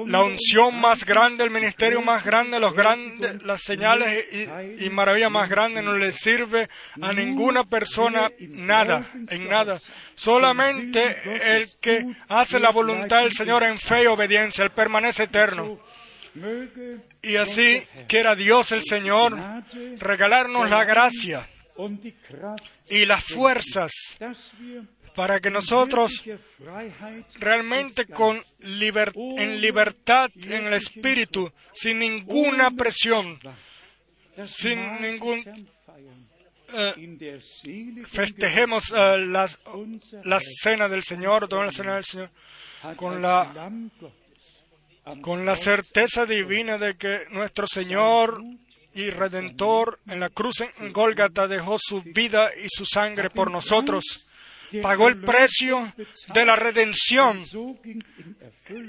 [0.06, 5.30] la unción más grande, el ministerio más grande, los grandes, las señales y, y maravillas
[5.30, 6.68] más grandes no le sirve
[7.00, 9.80] a ninguna persona nada, en nada.
[10.14, 15.78] Solamente el que hace la voluntad del Señor en fe y obediencia, Él permanece eterno.
[17.22, 19.36] Y así quiera Dios el Señor
[19.98, 21.48] regalarnos la gracia
[22.88, 23.92] y las fuerzas
[25.14, 26.22] para que nosotros
[27.38, 33.38] realmente con en libertad en el espíritu, sin ninguna presión,
[34.46, 35.42] sin ningún
[36.72, 37.28] eh,
[38.06, 42.30] festejemos eh, la, cena del Señor, toda la cena del Señor,
[42.96, 43.70] con la
[45.22, 48.42] con la certeza divina de que nuestro Señor
[48.94, 54.28] y Redentor en la cruz en Gólgata dejó su vida y su sangre por nosotros,
[54.82, 55.92] pagó el precio
[56.34, 57.42] de la redención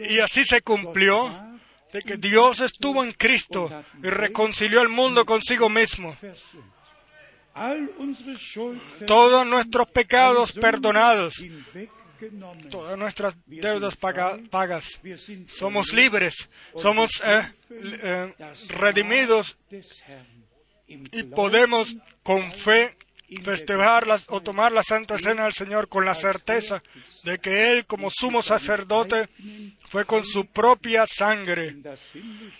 [0.09, 1.59] y así se cumplió
[1.93, 6.16] de que Dios estuvo en Cristo y reconcilió el mundo consigo mismo.
[9.05, 11.43] Todos nuestros pecados perdonados
[12.69, 13.95] todas nuestras deudas
[14.49, 14.99] pagas.
[15.47, 18.34] Somos libres, somos eh, eh,
[18.69, 19.57] redimidos.
[20.88, 22.97] y podemos con fe
[23.45, 26.84] festejar las- o tomar la Santa Cena del Señor con la certeza
[27.24, 29.30] de que Él, como sumo sacerdote,
[29.88, 31.78] fue con su propia sangre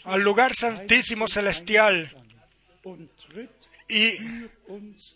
[0.05, 2.16] al lugar santísimo celestial
[3.92, 4.48] y,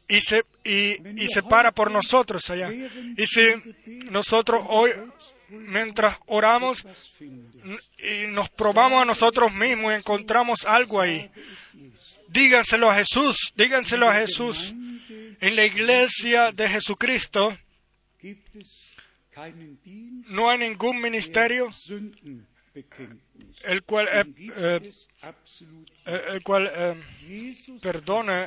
[0.10, 2.72] y, se, y, y se para por nosotros allá.
[2.72, 3.42] Y si
[4.12, 4.92] nosotros hoy,
[5.50, 6.86] mientras oramos,
[7.98, 11.32] y nos probamos a nosotros mismos y encontramos algo ahí,
[12.28, 14.74] díganselo a Jesús, díganselo a Jesús.
[15.40, 17.58] En la iglesia de Jesucristo
[20.30, 21.70] no hay ningún ministerio
[23.64, 24.26] el cual, eh,
[24.58, 24.92] eh,
[26.06, 28.46] eh, el cual eh, Jesus perdone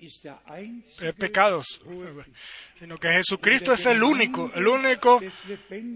[0.00, 1.80] eh, pecados,
[2.78, 5.20] sino que Jesucristo es el único, el único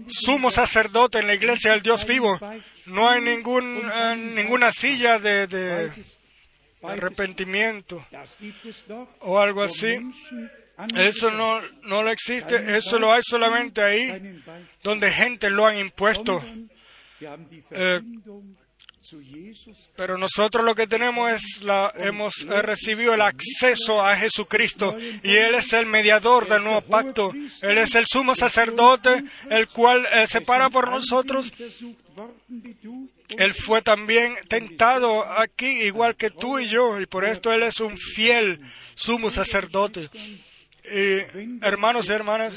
[0.07, 2.39] sumo sacerdote en la iglesia del Dios vivo.
[2.85, 3.81] No hay ningún,
[4.33, 5.91] ninguna silla de,
[6.81, 8.05] arrepentimiento
[9.19, 9.97] o algo así.
[10.95, 14.41] Eso no, no lo existe, eso lo hay solamente ahí
[14.83, 16.41] donde gente lo han impuesto.
[19.95, 25.31] Pero nosotros lo que tenemos es la, hemos eh, recibido el acceso a Jesucristo y
[25.31, 27.33] Él es el mediador del nuevo pacto.
[27.61, 31.51] Él es el sumo sacerdote, el cual eh, se para por nosotros.
[33.29, 37.79] Él fue también tentado aquí, igual que tú y yo, y por esto Él es
[37.79, 38.61] un fiel
[38.95, 40.09] sumo sacerdote.
[40.83, 42.53] Y, hermanos y hermanas,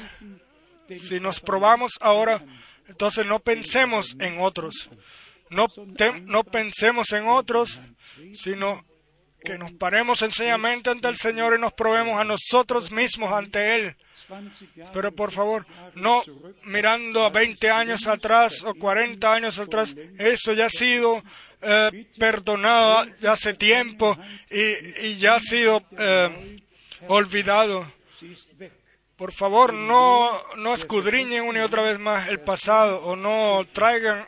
[0.89, 2.43] si nos probamos ahora,
[2.89, 4.91] entonces no pensemos en otros.
[5.51, 5.67] No,
[6.27, 7.81] no pensemos en otros,
[8.33, 8.85] sino
[9.43, 13.97] que nos paremos sencillamente ante el Señor y nos probemos a nosotros mismos ante Él.
[14.29, 16.23] 20 Jahre Pero por favor, no
[16.65, 21.23] mirando a 20 años atrás o 40 años atrás, eso ya ha sido
[21.63, 24.17] eh, perdonado hace tiempo
[24.51, 26.61] y, y ya ha sido eh,
[27.09, 27.91] olvidado.
[29.17, 34.27] Por favor, no, no escudriñen una y otra vez más el pasado o no traigan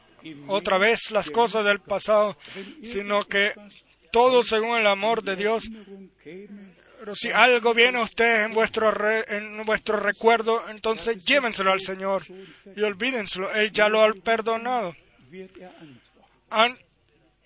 [0.48, 2.36] otra vez las cosas del pasado,
[2.82, 3.52] sino que
[4.10, 5.64] todo según el amor de Dios.
[6.98, 8.92] Pero si algo viene a ustedes en vuestro,
[9.28, 12.22] en vuestro recuerdo, entonces llévenselo al Señor
[12.76, 13.52] y olvídenselo.
[13.52, 14.94] Él ya lo ha perdonado.
[15.32, 16.78] er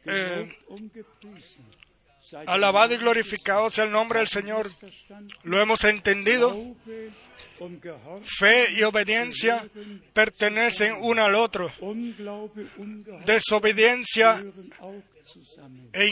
[0.05, 0.57] eh,
[2.47, 4.69] alabado y glorificado sea el nombre del Señor.
[5.45, 6.55] Lo hemos entendido.
[8.25, 9.67] Fe y obediencia
[10.13, 11.73] pertenecen uno al otro.
[13.25, 14.45] Desobediencia
[15.93, 16.07] e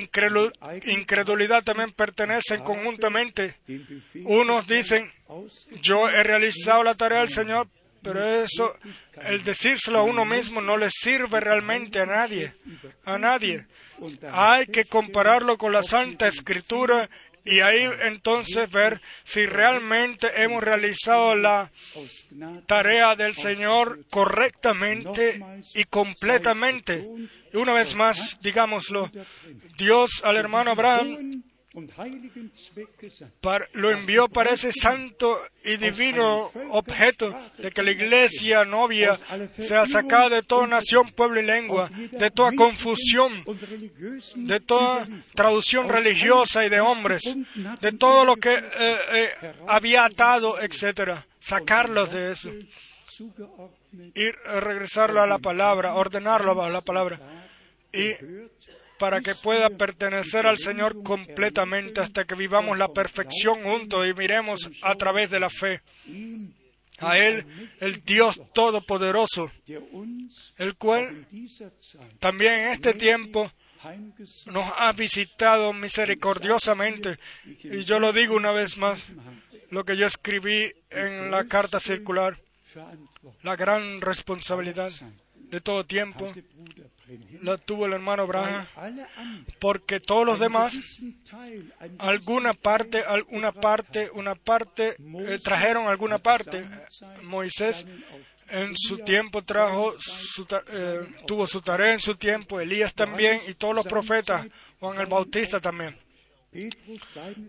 [0.86, 3.57] incredulidad también pertenecen conjuntamente.
[4.24, 5.11] Unos dicen,
[5.82, 7.68] yo he realizado la tarea del Señor,
[8.03, 8.70] pero eso,
[9.22, 12.53] el decírselo a uno mismo no le sirve realmente a nadie,
[13.05, 13.66] a nadie.
[14.30, 17.09] Hay que compararlo con la Santa Escritura
[17.45, 21.70] y ahí entonces ver si realmente hemos realizado la
[22.66, 25.40] tarea del Señor correctamente
[25.74, 27.07] y completamente.
[27.53, 29.11] Y una vez más, digámoslo,
[29.76, 31.43] Dios al hermano Abraham
[33.72, 39.18] lo envió para ese santo y divino objeto de que la iglesia novia
[39.59, 43.45] sea sacada de toda nación, pueblo y lengua, de toda confusión,
[44.37, 47.22] de toda traducción religiosa y de hombres,
[47.81, 52.51] de todo lo que eh, eh, había atado, etcétera, sacarlos de eso.
[54.14, 57.18] y regresarlo a la palabra, ordenarlo a la palabra.
[57.93, 58.11] y
[58.99, 64.70] para que pueda pertenecer al Señor completamente hasta que vivamos la perfección juntos y miremos
[64.82, 65.82] a través de la fe
[66.99, 67.45] a Él,
[67.80, 69.51] el Dios Todopoderoso,
[70.57, 71.26] el cual
[72.20, 73.51] también en este tiempo
[74.47, 77.18] nos ha visitado misericordiosamente.
[77.62, 79.03] Y yo lo digo una vez más,
[79.70, 82.38] lo que yo escribí en la carta circular,
[83.42, 84.90] la gran responsabilidad
[85.34, 86.32] de todo tiempo
[87.42, 88.66] la tuvo el hermano Braja,
[89.61, 90.74] porque todos los demás,
[91.98, 96.66] alguna parte, alguna parte, una parte, eh, trajeron alguna parte.
[97.22, 97.86] Moisés
[98.48, 103.55] en su tiempo trajo, su eh, tuvo su tarea en su tiempo, Elías también y
[103.55, 104.46] todos los profetas,
[104.80, 105.98] Juan el Bautista también,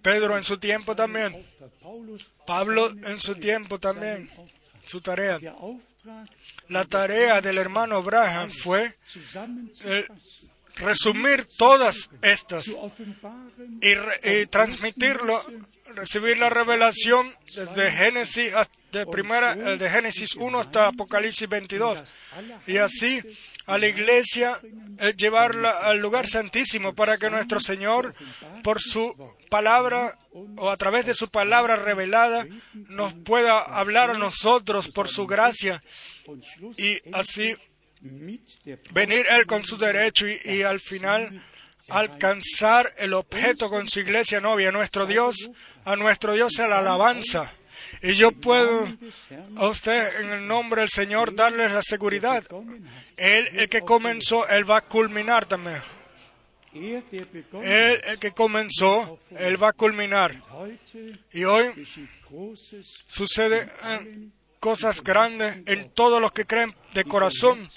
[0.01, 1.45] Pedro en su tiempo también,
[2.45, 4.29] Pablo en su tiempo también,
[4.85, 5.39] su tarea.
[6.69, 8.97] La tarea del hermano Braham fue
[9.83, 10.05] eh,
[10.77, 12.67] resumir todas estas
[13.81, 15.41] y, transmitirlo,
[15.95, 18.51] recibir la revelación desde Génesis,
[18.91, 22.03] de primera, de Génesis 1 hasta Apocalipsis 22,
[22.67, 23.21] y así
[23.65, 24.59] a la iglesia,
[24.99, 28.13] eh, llevarla al lugar santísimo para que nuestro Señor,
[28.63, 29.15] por su
[29.49, 30.17] palabra
[30.57, 35.83] o a través de su palabra revelada, nos pueda hablar a nosotros por su gracia
[36.77, 37.55] y así
[38.91, 41.43] venir Él con su derecho y, y al final
[41.89, 45.49] alcanzar el objeto con su iglesia novia, nuestro Dios,
[45.83, 47.53] a nuestro Dios sea la alabanza.
[48.05, 48.85] Y yo puedo
[49.55, 52.43] a usted, en el nombre del Señor, darles la seguridad.
[53.17, 55.81] Él, el que comenzó, Él va a culminar también.
[56.71, 60.39] Él, el que comenzó, Él va a culminar.
[61.33, 61.71] Y hoy
[63.07, 64.29] sucede eh,
[64.59, 67.67] cosas grandes en todos los que creen de corazón,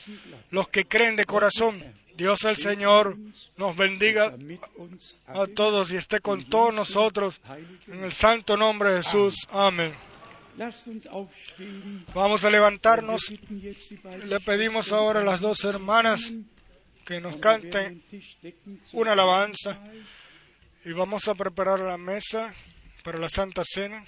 [0.51, 1.83] los que creen de corazón.
[2.15, 3.17] Dios el Señor
[3.57, 4.35] nos bendiga
[5.27, 7.41] a todos y esté con todos nosotros
[7.87, 9.35] en el santo nombre de Jesús.
[9.51, 10.08] Amén.
[12.15, 13.33] Vamos a levantarnos.
[14.25, 16.33] Le pedimos ahora a las dos hermanas
[17.05, 18.03] que nos canten
[18.93, 19.81] una alabanza
[20.85, 22.55] y vamos a preparar la mesa
[23.05, 24.05] para la Santa Cena.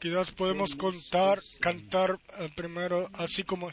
[0.00, 3.70] Quizás podemos contar, cantar eh, primero así como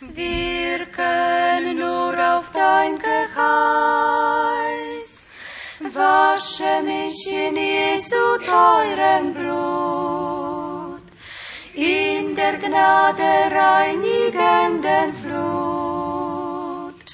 [0.00, 3.30] Wir können nur auf dein Geheiß.
[5.94, 11.02] Wasche mich in Jesu teurem Blut,
[11.74, 17.06] in der Gnade reinigenden Flut.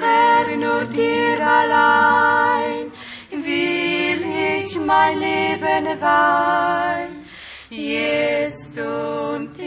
[0.00, 2.92] Herr, nur dir allein
[3.30, 4.22] will
[4.56, 7.26] ich mein Leben weihen,
[7.68, 9.57] jetzt und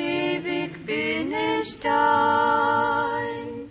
[1.83, 3.69] dein.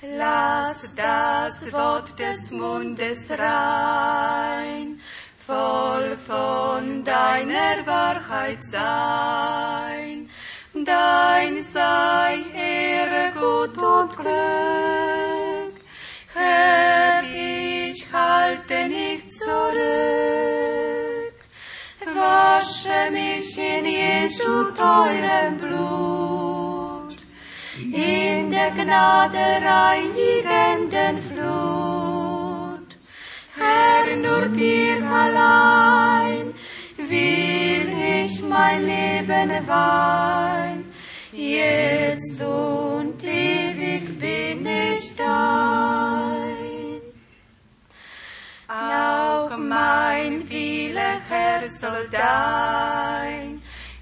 [0.00, 5.00] Lass das Wort des Mundes rein,
[5.46, 10.28] voll von deiner Wahrheit sein.
[10.74, 15.74] Dein sei Ehre, Gut und Glück.
[16.34, 20.32] Herr, ich halte nicht zurück.
[22.14, 26.11] Wasche mich in Jesu teurem Blut,
[28.02, 32.88] in der Gnade reinigenden Flut.
[33.56, 36.54] Herr, nur dir allein
[36.96, 37.88] will
[38.20, 40.80] ich mein Leben weihen,
[41.32, 47.00] jetzt und ewig bin ich dein.
[48.68, 53.41] Auch mein Wille, Herr, soll dein,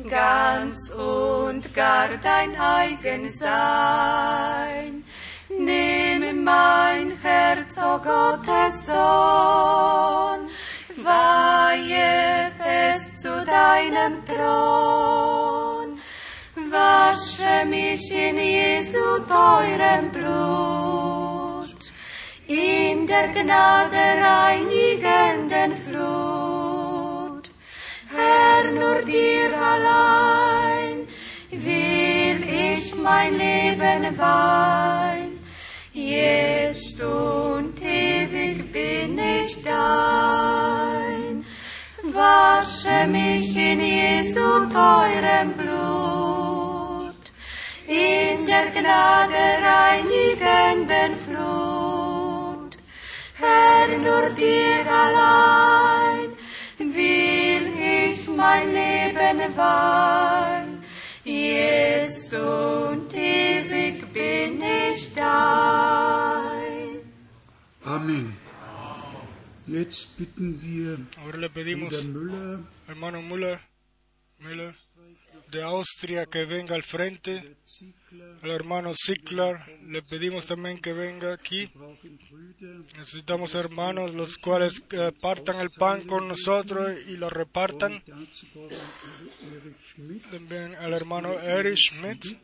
[0.09, 5.05] ganz und gar dein eigen sein.
[5.49, 10.49] Nimm mein Herz, o Gottes Sohn,
[11.05, 12.53] weihe
[12.93, 15.99] es zu deinem Thron.
[16.71, 18.99] Wasche mich in Jesu
[19.29, 21.81] teurem Blut,
[22.47, 26.40] in der Gnade reinigenden Flut.
[28.61, 31.07] Herr, nur dir allein
[31.51, 35.39] will ich mein Leben weihen,
[35.93, 41.45] jetzt und ewig bin ich dein.
[42.03, 47.25] Wasche mich in Jesu teurem Blut,
[47.87, 52.77] in der Gnade reinigenden Flut.
[53.39, 56.00] Herr, nur dir allein
[58.45, 60.83] mein Leben weihen,
[61.25, 67.01] jetzt und ewig bin ich dein.
[67.85, 68.27] Amen.
[69.67, 73.61] Jetzt bitten wir Ahora le pedimos Bruder Müller, hermano Müller,
[74.41, 74.75] Müller
[75.53, 77.57] de Austria que venga al frente,
[78.43, 79.57] al hermano Zickler,
[79.87, 81.71] le pedimos también que venga aquí.
[82.97, 88.03] Necesitamos hermanos los cuales eh, partan el pan con nosotros y lo repartan.
[90.31, 92.37] También al hermano Erich Schmidt.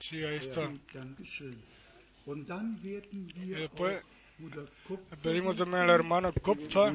[0.00, 0.70] Sí, ahí está.
[2.24, 4.02] Y después
[4.38, 6.94] le pedimos también al hermano Kupfer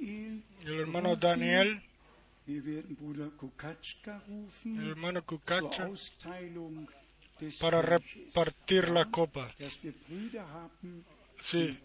[0.00, 1.82] y al hermano Daniel,
[4.64, 5.88] el hermano Kukacha
[7.60, 9.54] para repartir la copa.
[11.42, 11.78] Sí,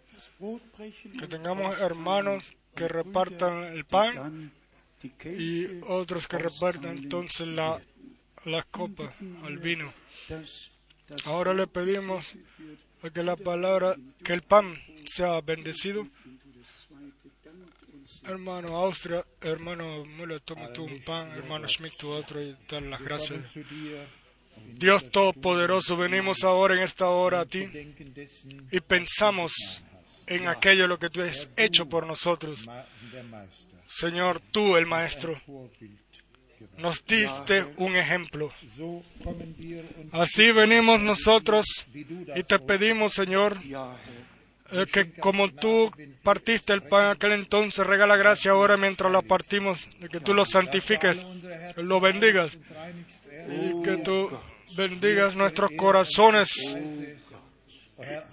[1.20, 4.52] que tengamos hermanos que repartan el pan
[5.26, 7.82] y otros que repartan entonces la,
[8.46, 9.14] la copa
[9.44, 9.94] al vino.
[11.26, 12.36] Ahora le pedimos
[13.14, 14.76] que la palabra, que el pan
[15.06, 16.08] sea bendecido.
[18.28, 23.02] Hermano Austria, hermano Müller, toma tú un pan, hermano Schmidt tú otro y dar las
[23.02, 23.40] gracias.
[24.74, 27.70] Dios Todopoderoso, venimos ahora en esta hora a ti
[28.72, 29.84] y pensamos
[30.28, 32.66] en aquello lo que tú has hecho por nosotros.
[33.88, 35.40] Señor, tú el Maestro,
[36.78, 38.52] nos diste un ejemplo.
[40.12, 43.58] Así venimos nosotros y te pedimos, Señor,
[44.72, 45.92] eh, que como tú
[46.24, 51.18] partiste el pan aquel entonces, regala gracia ahora mientras lo partimos, que tú lo santifiques,
[51.78, 52.58] lo bendigas
[53.50, 54.30] y que tú
[54.76, 56.50] bendigas nuestros corazones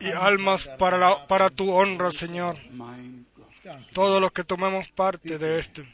[0.00, 2.56] y almas para, la- para tu honra, Señor.
[3.92, 5.84] Todos los que tomemos parte de este.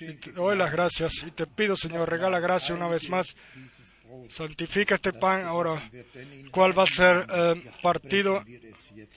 [0.00, 3.34] Y te doy las gracias y te pido, Señor, regala gracia una vez más.
[4.28, 5.90] Santifica este pan ahora,
[6.50, 8.42] cuál va a ser eh, partido,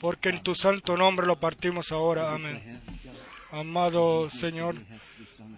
[0.02, 2.34] porque en tu santo nombre lo partimos ahora.
[2.34, 2.82] Amén.
[3.52, 4.76] Amado Señor,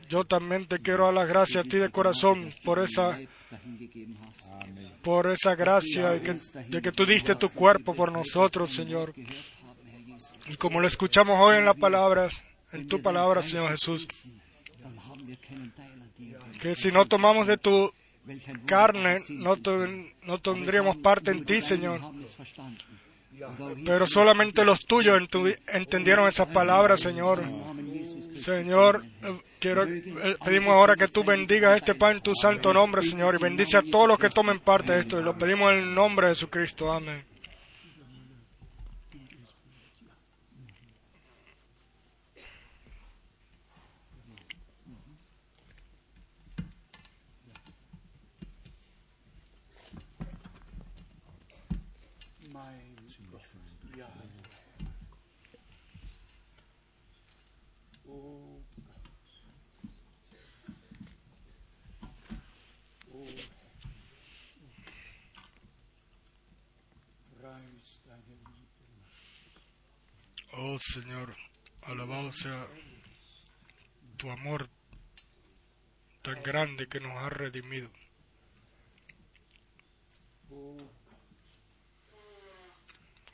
[0.09, 3.17] yo también te quiero dar las gracias a ti de corazón por esa
[5.01, 9.13] por esa gracia de que, tú diste tu cuerpo por nosotros, Señor.
[10.47, 12.29] Y como lo escuchamos hoy en la palabra,
[12.71, 14.07] en tu palabra, Señor Jesús,
[16.59, 17.93] que si no tomamos de tu
[18.65, 19.55] carne, no,
[20.23, 21.99] no tendríamos parte en ti, Señor.
[23.85, 25.19] Pero solamente los tuyos
[25.67, 27.43] entendieron esas palabras, Señor.
[28.43, 33.01] Señor, eh, quiero, eh, pedimos ahora que tú bendigas este pan en tu santo nombre,
[33.01, 35.19] Señor, y bendice a todos los que tomen parte de esto.
[35.19, 36.91] Y lo pedimos en el nombre de Jesucristo.
[36.91, 37.23] Amén.
[58.07, 58.61] Oh.
[70.57, 71.35] Oh Señor,
[71.83, 72.67] alabado sea
[74.17, 74.69] tu amor
[76.21, 77.89] tan grande que nos ha redimido.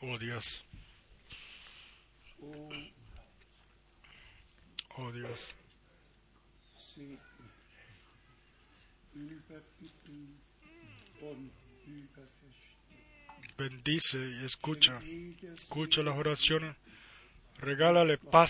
[0.03, 0.63] Oh Dios,
[4.97, 5.53] oh, Dios.
[13.55, 14.99] Bendice y escucha,
[15.53, 16.75] escucha las oraciones.
[17.59, 18.49] Regálale paz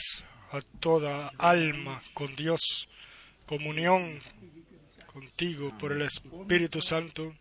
[0.54, 2.88] a toda alma con Dios,
[3.46, 4.22] comunión
[5.12, 7.36] contigo por el Espíritu Santo,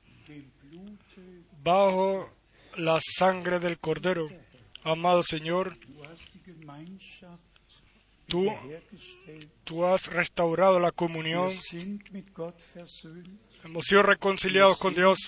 [1.63, 2.40] bajo
[2.81, 4.27] la sangre del Cordero.
[4.83, 5.77] Amado Señor,
[8.27, 8.47] tú,
[9.65, 11.53] tú has restaurado la comunión,
[13.65, 15.19] hemos sido reconciliados con Dios,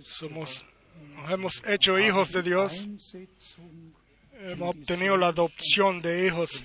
[0.00, 0.64] somos,
[1.14, 2.86] nos hemos hecho hijos de Dios,
[4.40, 6.64] hemos obtenido la adopción de hijos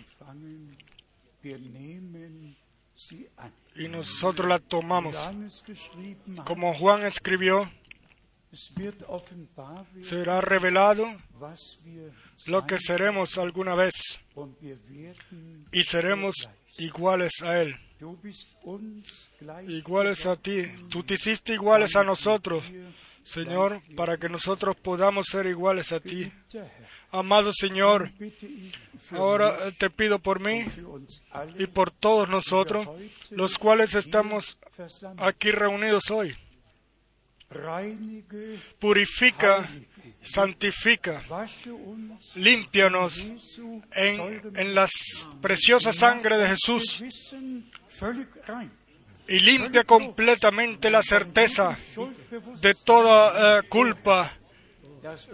[3.75, 5.17] y nosotros la tomamos.
[6.45, 7.69] Como Juan escribió,
[10.01, 11.05] será revelado
[12.45, 14.19] lo que seremos alguna vez
[15.71, 17.75] y seremos iguales a Él,
[19.67, 20.63] iguales a ti.
[20.89, 22.63] Tú te hiciste iguales a nosotros,
[23.23, 26.31] Señor, para que nosotros podamos ser iguales a ti.
[27.11, 28.11] Amado Señor,
[29.11, 30.65] ahora te pido por mí
[31.57, 32.87] y por todos nosotros,
[33.31, 34.57] los cuales estamos
[35.17, 36.35] aquí reunidos hoy.
[38.79, 39.67] Purifica,
[40.21, 41.23] santifica,
[42.35, 43.19] límpianos
[43.93, 44.87] en, en la
[45.41, 47.03] preciosa sangre de Jesús
[49.27, 51.77] y limpia completamente la certeza
[52.61, 54.31] de toda eh, culpa,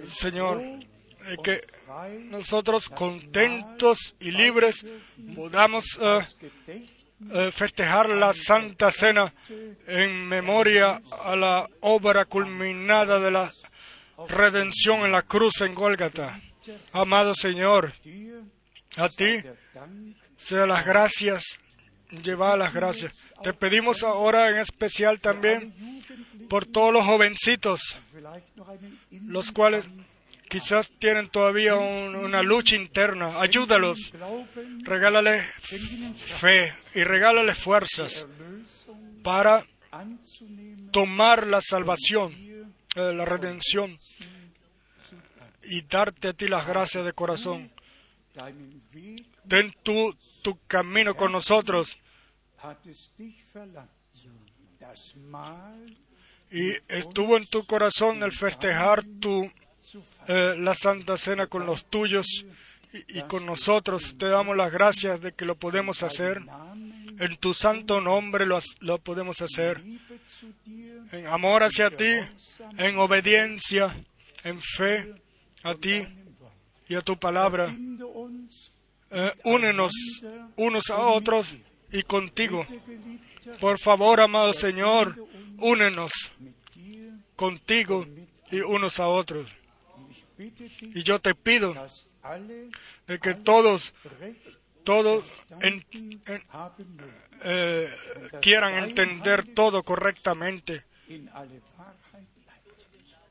[0.07, 1.61] Señor, eh, que
[2.29, 4.85] nosotros contentos y libres
[5.35, 6.19] podamos eh,
[7.31, 9.33] eh, festejar la Santa Cena
[9.87, 13.51] en memoria a la obra culminada de la
[14.27, 16.39] redención en la cruz en Gólgata.
[16.91, 17.93] Amado Señor,
[18.97, 19.37] a ti
[20.37, 21.43] sea las gracias,
[22.23, 23.13] lleva las gracias.
[23.41, 25.73] Te pedimos ahora en especial también
[26.49, 27.97] por todos los jovencitos,
[29.11, 29.85] los cuales
[30.53, 33.41] quizás tienen todavía un- una lucha interna.
[33.41, 35.43] Ayúdalos, Glauben, regálales
[36.15, 38.25] fe y regálales fuerzas
[39.23, 39.65] para
[40.91, 42.33] tomar la salvación,
[42.95, 43.97] eh, la redención
[45.63, 47.71] y darte a ti las gracias de corazón.
[49.47, 51.97] Ten tu, tu camino con nosotros
[56.51, 59.51] y estuvo en tu corazón el festejar tu.
[60.27, 62.45] Eh, la Santa Cena con los tuyos
[63.07, 64.15] y, con nosotros.
[64.17, 66.41] Te damos las gracias de que lo podemos hacer.
[67.19, 69.83] En tu santo nombre lo, lo podemos hacer.
[71.11, 72.11] En amor hacia ti,
[72.77, 73.95] en obediencia,
[74.43, 75.13] en fe
[75.63, 76.05] a ti
[76.87, 77.75] y a tu palabra.
[79.15, 79.91] Eh, únenos
[80.55, 81.55] unos a otros
[81.91, 82.65] y contigo.
[83.59, 85.27] Por favor, amado Señor,
[85.59, 86.11] únenos
[87.35, 88.05] contigo
[88.51, 89.51] y unos a otros.
[90.95, 91.73] Y yo te pido
[93.07, 93.93] de que todos,
[94.83, 95.25] todos
[95.61, 95.85] en-
[96.27, 96.43] en-
[97.43, 97.89] eh,
[98.41, 100.83] quieran entender todo correctamente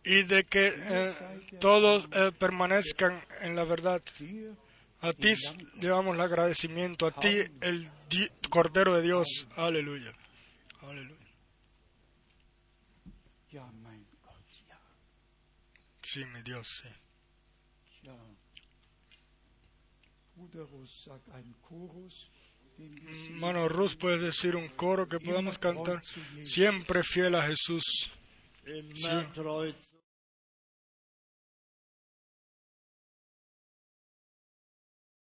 [0.05, 1.13] y de que eh,
[1.61, 4.03] todos eh, permanezcan en la verdad.
[5.01, 5.35] A ti
[5.81, 7.29] llevamos el agradecimiento, a ti
[7.61, 9.47] el Di- Cordero de Dios.
[9.57, 10.13] Aleluya.
[10.83, 11.17] Aleluya.
[16.03, 16.89] Sí, mi Dios, sí.
[23.31, 26.01] Hermano Rus, puedes decir un coro que podamos cantar.
[26.45, 28.11] Siempre fiel a Jesús.
[29.33, 29.75] Treu